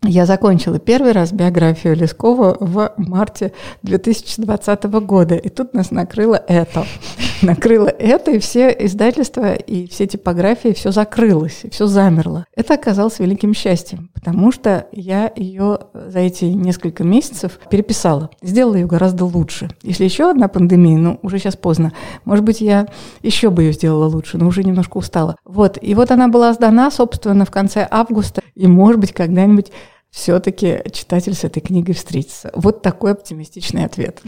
я 0.02 0.26
закончила 0.26 0.78
первый 0.78 1.12
раз 1.12 1.32
биографию 1.32 1.96
Лескова 1.96 2.56
в 2.60 2.92
марте 2.96 3.52
2020 3.82 4.84
года, 4.84 5.34
и 5.34 5.48
тут 5.48 5.74
нас 5.74 5.90
накрыло 5.90 6.36
это. 6.46 6.86
Накрыло 7.42 7.88
это, 7.88 8.30
и 8.30 8.38
все 8.38 8.68
издательства, 8.70 9.54
и 9.54 9.86
все 9.88 10.06
типографии, 10.06 10.72
все 10.72 10.90
закрылось, 10.90 11.60
и 11.64 11.70
все 11.70 11.86
замерло. 11.86 12.46
Это 12.54 12.74
оказалось 12.74 13.18
великим 13.18 13.52
счастьем, 13.52 14.10
потому 14.14 14.52
что 14.52 14.86
я 14.92 15.32
ее 15.34 15.80
за 15.92 16.20
эти 16.20 16.46
несколько 16.46 17.04
месяцев 17.04 17.58
переписала, 17.68 18.30
сделала 18.42 18.76
ее 18.76 18.86
гораздо 18.86 19.24
лучше. 19.24 19.68
Если 19.82 20.04
еще 20.04 20.30
одна 20.30 20.48
пандемия, 20.48 20.98
ну, 20.98 21.18
уже 21.22 21.38
сейчас 21.38 21.56
поздно, 21.56 21.92
может 22.24 22.44
быть, 22.44 22.60
я 22.60 22.86
еще 23.22 23.50
бы 23.50 23.64
ее 23.64 23.72
сделала 23.72 24.06
лучше, 24.06 24.38
но 24.38 24.46
уже 24.46 24.62
немножко 24.62 24.96
устала. 24.98 25.36
Вот, 25.44 25.78
и 25.80 25.94
вот 25.94 26.10
она 26.10 26.28
была 26.28 26.52
сдана, 26.52 26.90
собственно, 26.90 27.44
в 27.44 27.50
конце 27.50 27.86
августа, 27.90 28.42
и, 28.54 28.66
может 28.66 29.00
быть, 29.00 29.12
когда-нибудь 29.12 29.72
все-таки 30.10 30.82
читатель 30.92 31.34
с 31.34 31.44
этой 31.44 31.60
книгой 31.60 31.94
встретится. 31.94 32.50
Вот 32.54 32.82
такой 32.82 33.12
оптимистичный 33.12 33.84
ответ. 33.84 34.22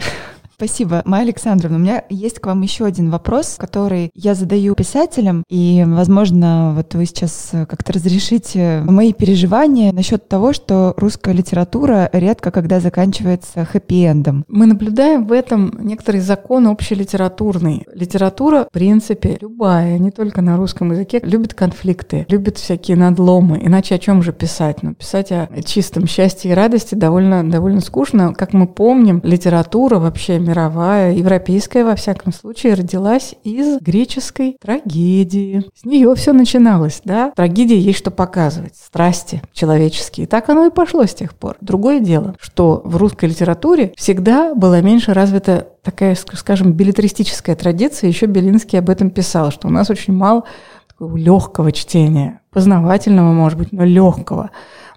Спасибо, 0.59 1.03
Майя 1.05 1.23
Александровна. 1.23 1.77
У 1.77 1.79
меня 1.79 2.03
есть 2.09 2.39
к 2.41 2.45
вам 2.45 2.63
еще 2.63 2.83
один 2.83 3.09
вопрос, 3.09 3.55
который 3.57 4.11
я 4.13 4.35
задаю 4.35 4.75
писателям, 4.75 5.45
и, 5.47 5.85
возможно, 5.87 6.73
вот 6.75 6.93
вы 6.95 7.05
сейчас 7.05 7.51
как-то 7.51 7.93
разрешите 7.93 8.81
мои 8.83 9.13
переживания 9.13 9.93
насчет 9.93 10.27
того, 10.27 10.51
что 10.51 10.93
русская 10.97 11.33
литература 11.33 12.09
редко 12.11 12.51
когда 12.51 12.81
заканчивается 12.81 13.61
хэппи-эндом. 13.61 14.43
Мы 14.49 14.65
наблюдаем 14.65 15.27
в 15.27 15.31
этом 15.31 15.79
некоторый 15.79 16.19
закон 16.19 16.67
общелитературный. 16.67 17.85
Литература, 17.93 18.65
в 18.65 18.73
принципе, 18.73 19.37
любая, 19.39 19.97
не 19.97 20.11
только 20.11 20.41
на 20.41 20.57
русском 20.57 20.91
языке, 20.91 21.21
любит 21.23 21.53
конфликты, 21.53 22.25
любит 22.27 22.57
всякие 22.57 22.97
надломы. 22.97 23.61
Иначе 23.63 23.95
о 23.95 23.97
чем 23.97 24.21
же 24.21 24.33
писать? 24.33 24.83
Ну, 24.83 24.93
писать 24.93 25.31
о 25.31 25.47
чистом 25.63 26.05
счастье 26.05 26.51
и 26.51 26.53
радости 26.53 26.95
довольно, 26.95 27.49
довольно 27.49 27.79
скучно. 27.79 28.33
Как 28.33 28.51
мы 28.51 28.67
помним, 28.67 29.21
литература 29.23 29.99
вообще 29.99 30.37
мировая, 30.49 31.13
европейская, 31.13 31.85
во 31.85 31.95
всяком 31.95 32.33
случае, 32.33 32.73
родилась 32.73 33.35
из 33.43 33.79
греческой 33.79 34.57
трагедии. 34.59 35.63
С 35.75 35.85
нее 35.85 36.13
все 36.15 36.33
начиналось, 36.33 37.01
да? 37.03 37.31
Трагедии 37.35 37.77
есть 37.77 37.99
что 37.99 38.09
показывать, 38.09 38.75
страсти 38.75 39.41
человеческие. 39.53 40.25
Так 40.25 40.49
оно 40.49 40.65
и 40.65 40.71
пошло 40.71 41.05
с 41.05 41.13
тех 41.13 41.35
пор. 41.35 41.57
Другое 41.61 41.99
дело, 41.99 42.35
что 42.39 42.81
в 42.83 42.97
русской 42.97 43.25
литературе 43.25 43.93
всегда 43.95 44.55
была 44.55 44.81
меньше 44.81 45.13
развита 45.13 45.67
такая, 45.83 46.15
скажем, 46.15 46.73
билетристическая 46.73 47.55
традиция. 47.55 48.07
Еще 48.07 48.25
Белинский 48.25 48.79
об 48.79 48.89
этом 48.89 49.11
писал, 49.11 49.51
что 49.51 49.67
у 49.67 49.71
нас 49.71 49.89
очень 49.91 50.13
мало 50.13 50.43
такого 50.87 51.15
легкого 51.15 51.71
чтения, 51.71 52.41
познавательного, 52.51 53.31
может 53.33 53.59
быть, 53.59 53.71
но 53.71 53.85
легкого 53.85 54.49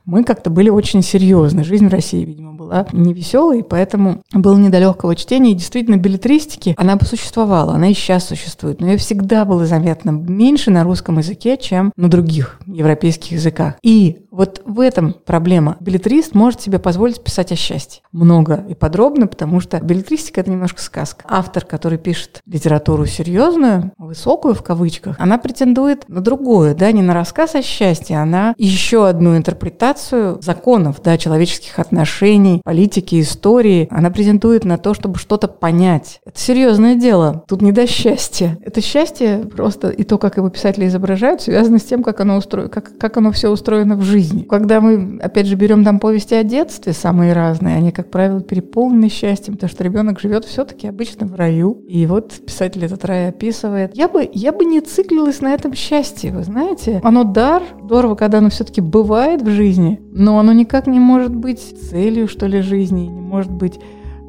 мы 0.05 0.25
как-то 0.25 0.51
были 0.51 0.69
очень 0.69 1.03
серьезны. 1.03 1.65
Жизнь 1.65 1.89
в 1.89 1.93
России, 1.93 2.25
видимо, 2.25 2.52
была 2.73 2.87
не 2.93 3.13
веселой, 3.13 3.63
поэтому 3.63 4.23
было 4.33 4.57
недалекого 4.57 5.15
чтения. 5.15 5.53
И 5.53 5.55
действительно, 5.55 5.97
билетристики, 5.97 6.75
она 6.79 6.97
бы 6.97 7.05
существовала, 7.05 7.75
она 7.75 7.91
и 7.91 7.95
сейчас 7.95 8.27
существует, 8.27 8.81
но 8.81 8.89
ее 8.89 8.97
всегда 8.97 9.45
было 9.45 9.67
заметно 9.67 10.11
меньше 10.11 10.71
на 10.71 10.85
русском 10.85 11.19
языке, 11.19 11.57
чем 11.57 11.93
на 11.97 12.09
других 12.09 12.61
европейских 12.67 13.33
языках. 13.33 13.75
И 13.83 14.19
Вот 14.33 14.63
в 14.65 14.81
этом 14.81 15.13
проблема. 15.13 15.77
Билетрист 15.81 16.35
может 16.35 16.63
себе 16.63 16.79
позволить 16.79 17.23
писать 17.23 17.53
о 17.53 17.57
счастье. 17.57 18.03
Много 18.13 18.65
и 18.67 18.75
подробно, 18.75 19.27
потому 19.27 19.61
что 19.61 19.79
билетристика— 19.79 20.41
это 20.43 20.51
немножко 20.51 20.81
сказка. 20.81 21.27
Автор, 21.29 21.67
который 21.67 21.99
пишет 21.99 22.41
литературу 22.47 23.05
серьезную, 23.05 23.93
высокую 23.99 24.55
в 24.55 24.63
кавычках, 24.63 25.17
она 25.19 25.37
претендует 25.37 26.09
на 26.09 26.23
другое, 26.23 26.75
да, 26.75 26.91
не 26.93 27.03
на 27.03 27.13
рассказ 27.13 27.55
о 27.55 27.63
счастье, 27.63 28.19
она 28.19 28.55
еще 28.57 29.07
одну 29.07 29.37
интерпретацию 29.37 30.41
законов, 30.41 31.03
да, 31.03 31.19
человеческих 31.19 31.79
отношений, 31.79 32.63
политики, 32.65 33.21
истории. 33.21 33.87
Она 33.91 34.11
претендует 34.11 34.65
на 34.65 34.79
то, 34.79 34.95
чтобы 34.95 35.19
что-то 35.19 35.47
понять. 35.47 36.21
Это 36.25 36.41
серьезное 36.41 36.95
дело. 36.95 37.45
Тут 37.47 37.61
не 37.61 37.73
до 37.73 37.87
счастья. 37.87 38.59
Это 38.65 38.81
счастье 38.81 39.45
просто 39.55 39.91
и 39.91 40.05
то, 40.05 40.17
как 40.17 40.39
его 40.39 40.49
писатели 40.49 40.87
изображают, 40.87 41.43
связано 41.43 41.79
с 41.79 41.85
тем, 41.85 42.03
как 42.03 42.21
оно, 42.21 42.39
устро... 42.39 42.69
как, 42.69 42.97
как 42.97 43.19
оно 43.19 43.31
все 43.31 43.51
устроено 43.51 43.97
в 43.97 44.03
жизни. 44.03 44.22
Когда 44.49 44.81
мы, 44.81 45.19
опять 45.21 45.47
же, 45.47 45.57
берем 45.57 45.85
там 45.85 45.99
повести 45.99 46.35
о 46.35 46.43
детстве, 46.43 46.93
самые 46.93 47.33
разные, 47.33 47.77
они, 47.77 47.93
как 47.93 48.11
правило, 48.11 48.41
переполнены 48.41 49.09
счастьем, 49.09 49.55
потому 49.55 49.71
что 49.71 49.85
ребенок 49.85 50.21
живет 50.21 50.45
все-таки 50.45 50.87
обычно 50.87 51.27
в 51.27 51.35
раю. 51.35 51.83
И 51.89 52.07
вот 52.07 52.33
писатель 52.33 52.85
этот 52.85 53.05
рай 53.05 53.29
описывает. 53.29 53.97
Я 53.97 54.09
бы, 54.09 54.29
я 54.33 54.53
бы 54.53 54.65
не 54.65 54.81
циклилась 54.81 55.41
на 55.41 55.55
этом 55.55 55.75
счастье, 55.75 56.33
вы 56.33 56.43
знаете. 56.43 57.01
Оно 57.03 57.25
дар, 57.25 57.63
здорово, 57.83 58.15
когда 58.15 58.39
оно 58.39 58.51
все-таки 58.51 58.81
бывает 58.81 59.43
в 59.43 59.51
жизни, 59.51 60.01
но 60.11 60.39
оно 60.39 60.53
никак 60.53 60.87
не 60.87 61.01
может 61.01 61.35
быть 61.35 61.61
целью, 61.91 62.29
что 62.29 62.47
ли, 62.47 62.61
жизни, 62.61 63.03
не 63.03 63.21
может 63.21 63.51
быть 63.51 63.79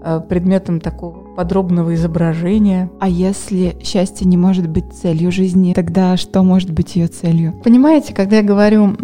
э, 0.04 0.22
предметом 0.28 0.80
такого 0.80 1.23
подробного 1.36 1.94
изображения. 1.96 2.90
А 3.00 3.10
если 3.10 3.76
счастье 3.84 4.28
не 4.28 4.38
может 4.38 4.70
быть 4.70 4.86
целью 4.94 5.32
жизни, 5.32 5.74
тогда 5.74 6.18
что 6.18 6.44
может 6.44 6.72
быть 6.72 6.96
ее 6.96 7.08
целью? 7.08 7.54
Понимаете, 7.64 8.14
когда 8.14 8.38
я 8.38 8.44
говорю, 8.44 8.96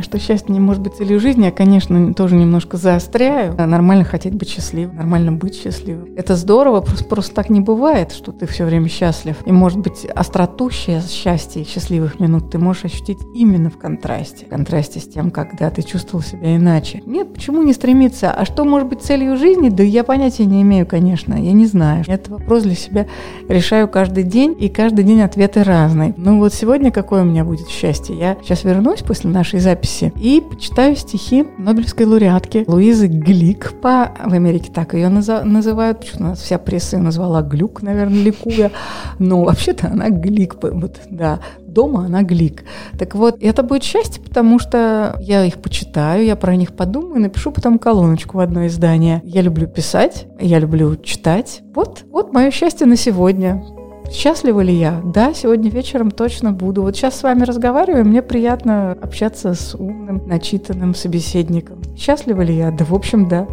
что 0.00 0.18
счастье 0.18 0.52
не 0.52 0.60
может 0.60 0.82
быть 0.82 0.94
целью 0.94 1.20
жизни, 1.20 1.46
я, 1.46 1.50
конечно, 1.50 2.14
тоже 2.14 2.36
немножко 2.36 2.76
заостряю. 2.76 3.54
Нормально 3.54 4.04
хотеть 4.04 4.34
быть 4.34 4.48
счастливым, 4.48 4.96
нормально 4.96 5.32
быть 5.32 5.54
счастливым. 5.54 6.14
Это 6.16 6.36
здорово, 6.36 6.80
просто, 6.80 7.04
просто 7.04 7.34
так 7.34 7.50
не 7.50 7.60
бывает, 7.60 8.12
что 8.12 8.32
ты 8.32 8.46
все 8.46 8.64
время 8.64 8.88
счастлив. 8.88 9.36
И, 9.46 9.52
может 9.52 9.78
быть, 9.78 10.04
остроту 10.04 10.70
счастья 10.70 11.60
и 11.60 11.64
счастливых 11.64 12.20
минут 12.20 12.50
ты 12.50 12.58
можешь 12.58 12.84
ощутить 12.84 13.18
именно 13.34 13.70
в 13.70 13.78
контрасте. 13.78 14.46
В 14.46 14.48
контрасте 14.48 15.00
с 15.00 15.08
тем, 15.08 15.30
когда 15.30 15.70
ты 15.70 15.82
чувствовал 15.82 16.22
себя 16.22 16.56
иначе. 16.56 17.02
Нет, 17.06 17.32
почему 17.32 17.62
не 17.62 17.72
стремиться? 17.72 18.30
А 18.32 18.44
что 18.44 18.64
может 18.64 18.88
быть 18.88 19.02
целью 19.02 19.36
жизни? 19.36 19.68
Да 19.68 19.82
я 19.82 20.04
понятия 20.04 20.44
не 20.44 20.62
имею, 20.62 20.86
конечно. 20.86 21.34
Я 21.34 21.52
не 21.52 21.63
не 21.64 21.68
знаю. 21.68 22.04
Этот 22.06 22.28
вопрос 22.28 22.62
для 22.64 22.74
себя 22.74 23.06
решаю 23.48 23.88
каждый 23.88 24.24
день, 24.24 24.54
и 24.60 24.68
каждый 24.68 25.02
день 25.02 25.22
ответы 25.22 25.64
разные. 25.64 26.14
Ну 26.18 26.38
вот 26.38 26.52
сегодня 26.52 26.90
какое 26.90 27.22
у 27.22 27.24
меня 27.24 27.42
будет 27.42 27.68
счастье? 27.68 28.16
Я 28.16 28.36
сейчас 28.42 28.64
вернусь 28.64 29.00
после 29.00 29.30
нашей 29.30 29.60
записи 29.60 30.12
и 30.20 30.42
почитаю 30.42 30.94
стихи 30.94 31.46
Нобелевской 31.56 32.04
лауреатки 32.04 32.64
Луизы 32.66 33.06
Глик. 33.06 33.72
По... 33.80 34.12
В 34.22 34.34
Америке 34.34 34.70
так 34.72 34.92
ее 34.92 35.08
называют. 35.08 36.00
Почему 36.00 36.26
у 36.26 36.28
нас 36.30 36.40
вся 36.40 36.58
пресса 36.58 36.96
ее 36.96 37.02
назвала 37.02 37.40
Глюк, 37.40 37.80
наверное, 37.80 38.22
ликуя. 38.22 38.70
Но 39.18 39.42
вообще-то 39.44 39.88
она 39.88 40.10
Глик. 40.10 40.56
Вот, 40.60 41.00
да, 41.10 41.40
дома 41.74 42.06
она 42.06 42.22
глик. 42.22 42.64
Так 42.98 43.14
вот, 43.14 43.42
это 43.42 43.62
будет 43.62 43.82
счастье, 43.82 44.22
потому 44.22 44.58
что 44.58 45.16
я 45.20 45.44
их 45.44 45.60
почитаю, 45.60 46.24
я 46.24 46.36
про 46.36 46.56
них 46.56 46.74
подумаю, 46.74 47.20
напишу 47.20 47.50
потом 47.50 47.78
колоночку 47.78 48.38
в 48.38 48.40
одно 48.40 48.66
издание. 48.66 49.20
Я 49.24 49.42
люблю 49.42 49.66
писать, 49.66 50.26
я 50.40 50.58
люблю 50.58 50.96
читать. 50.96 51.62
Вот, 51.74 52.04
вот 52.10 52.32
мое 52.32 52.50
счастье 52.50 52.86
на 52.86 52.96
сегодня. 52.96 53.62
Счастлива 54.10 54.60
ли 54.60 54.74
я? 54.74 55.00
Да, 55.04 55.32
сегодня 55.34 55.70
вечером 55.70 56.10
точно 56.10 56.52
буду. 56.52 56.82
Вот 56.82 56.94
сейчас 56.96 57.18
с 57.18 57.22
вами 57.22 57.42
разговариваю, 57.42 58.04
мне 58.04 58.22
приятно 58.22 58.92
общаться 58.92 59.54
с 59.54 59.74
умным, 59.74 60.22
начитанным 60.26 60.94
собеседником. 60.94 61.80
Счастлива 61.96 62.42
ли 62.42 62.54
я? 62.54 62.70
Да, 62.70 62.84
в 62.84 62.94
общем, 62.94 63.28
да. 63.28 63.46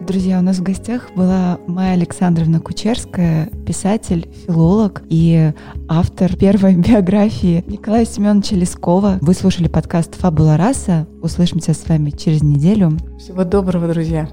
Друзья, 0.00 0.38
у 0.38 0.42
нас 0.42 0.56
в 0.56 0.62
гостях 0.62 1.10
была 1.14 1.58
Майя 1.66 1.92
Александровна 1.92 2.58
Кучерская, 2.58 3.50
писатель, 3.66 4.28
филолог 4.46 5.02
и 5.10 5.52
автор 5.88 6.34
первой 6.36 6.74
биографии 6.76 7.62
Николая 7.66 8.06
Семеновича 8.06 8.56
Лескова. 8.56 9.18
Вы 9.20 9.34
слушали 9.34 9.68
подкаст 9.68 10.14
«Фабула 10.14 10.56
раса». 10.56 11.06
Услышимся 11.22 11.74
с 11.74 11.86
вами 11.86 12.10
через 12.10 12.42
неделю. 12.42 12.96
Всего 13.18 13.44
доброго, 13.44 13.88
друзья. 13.88 14.28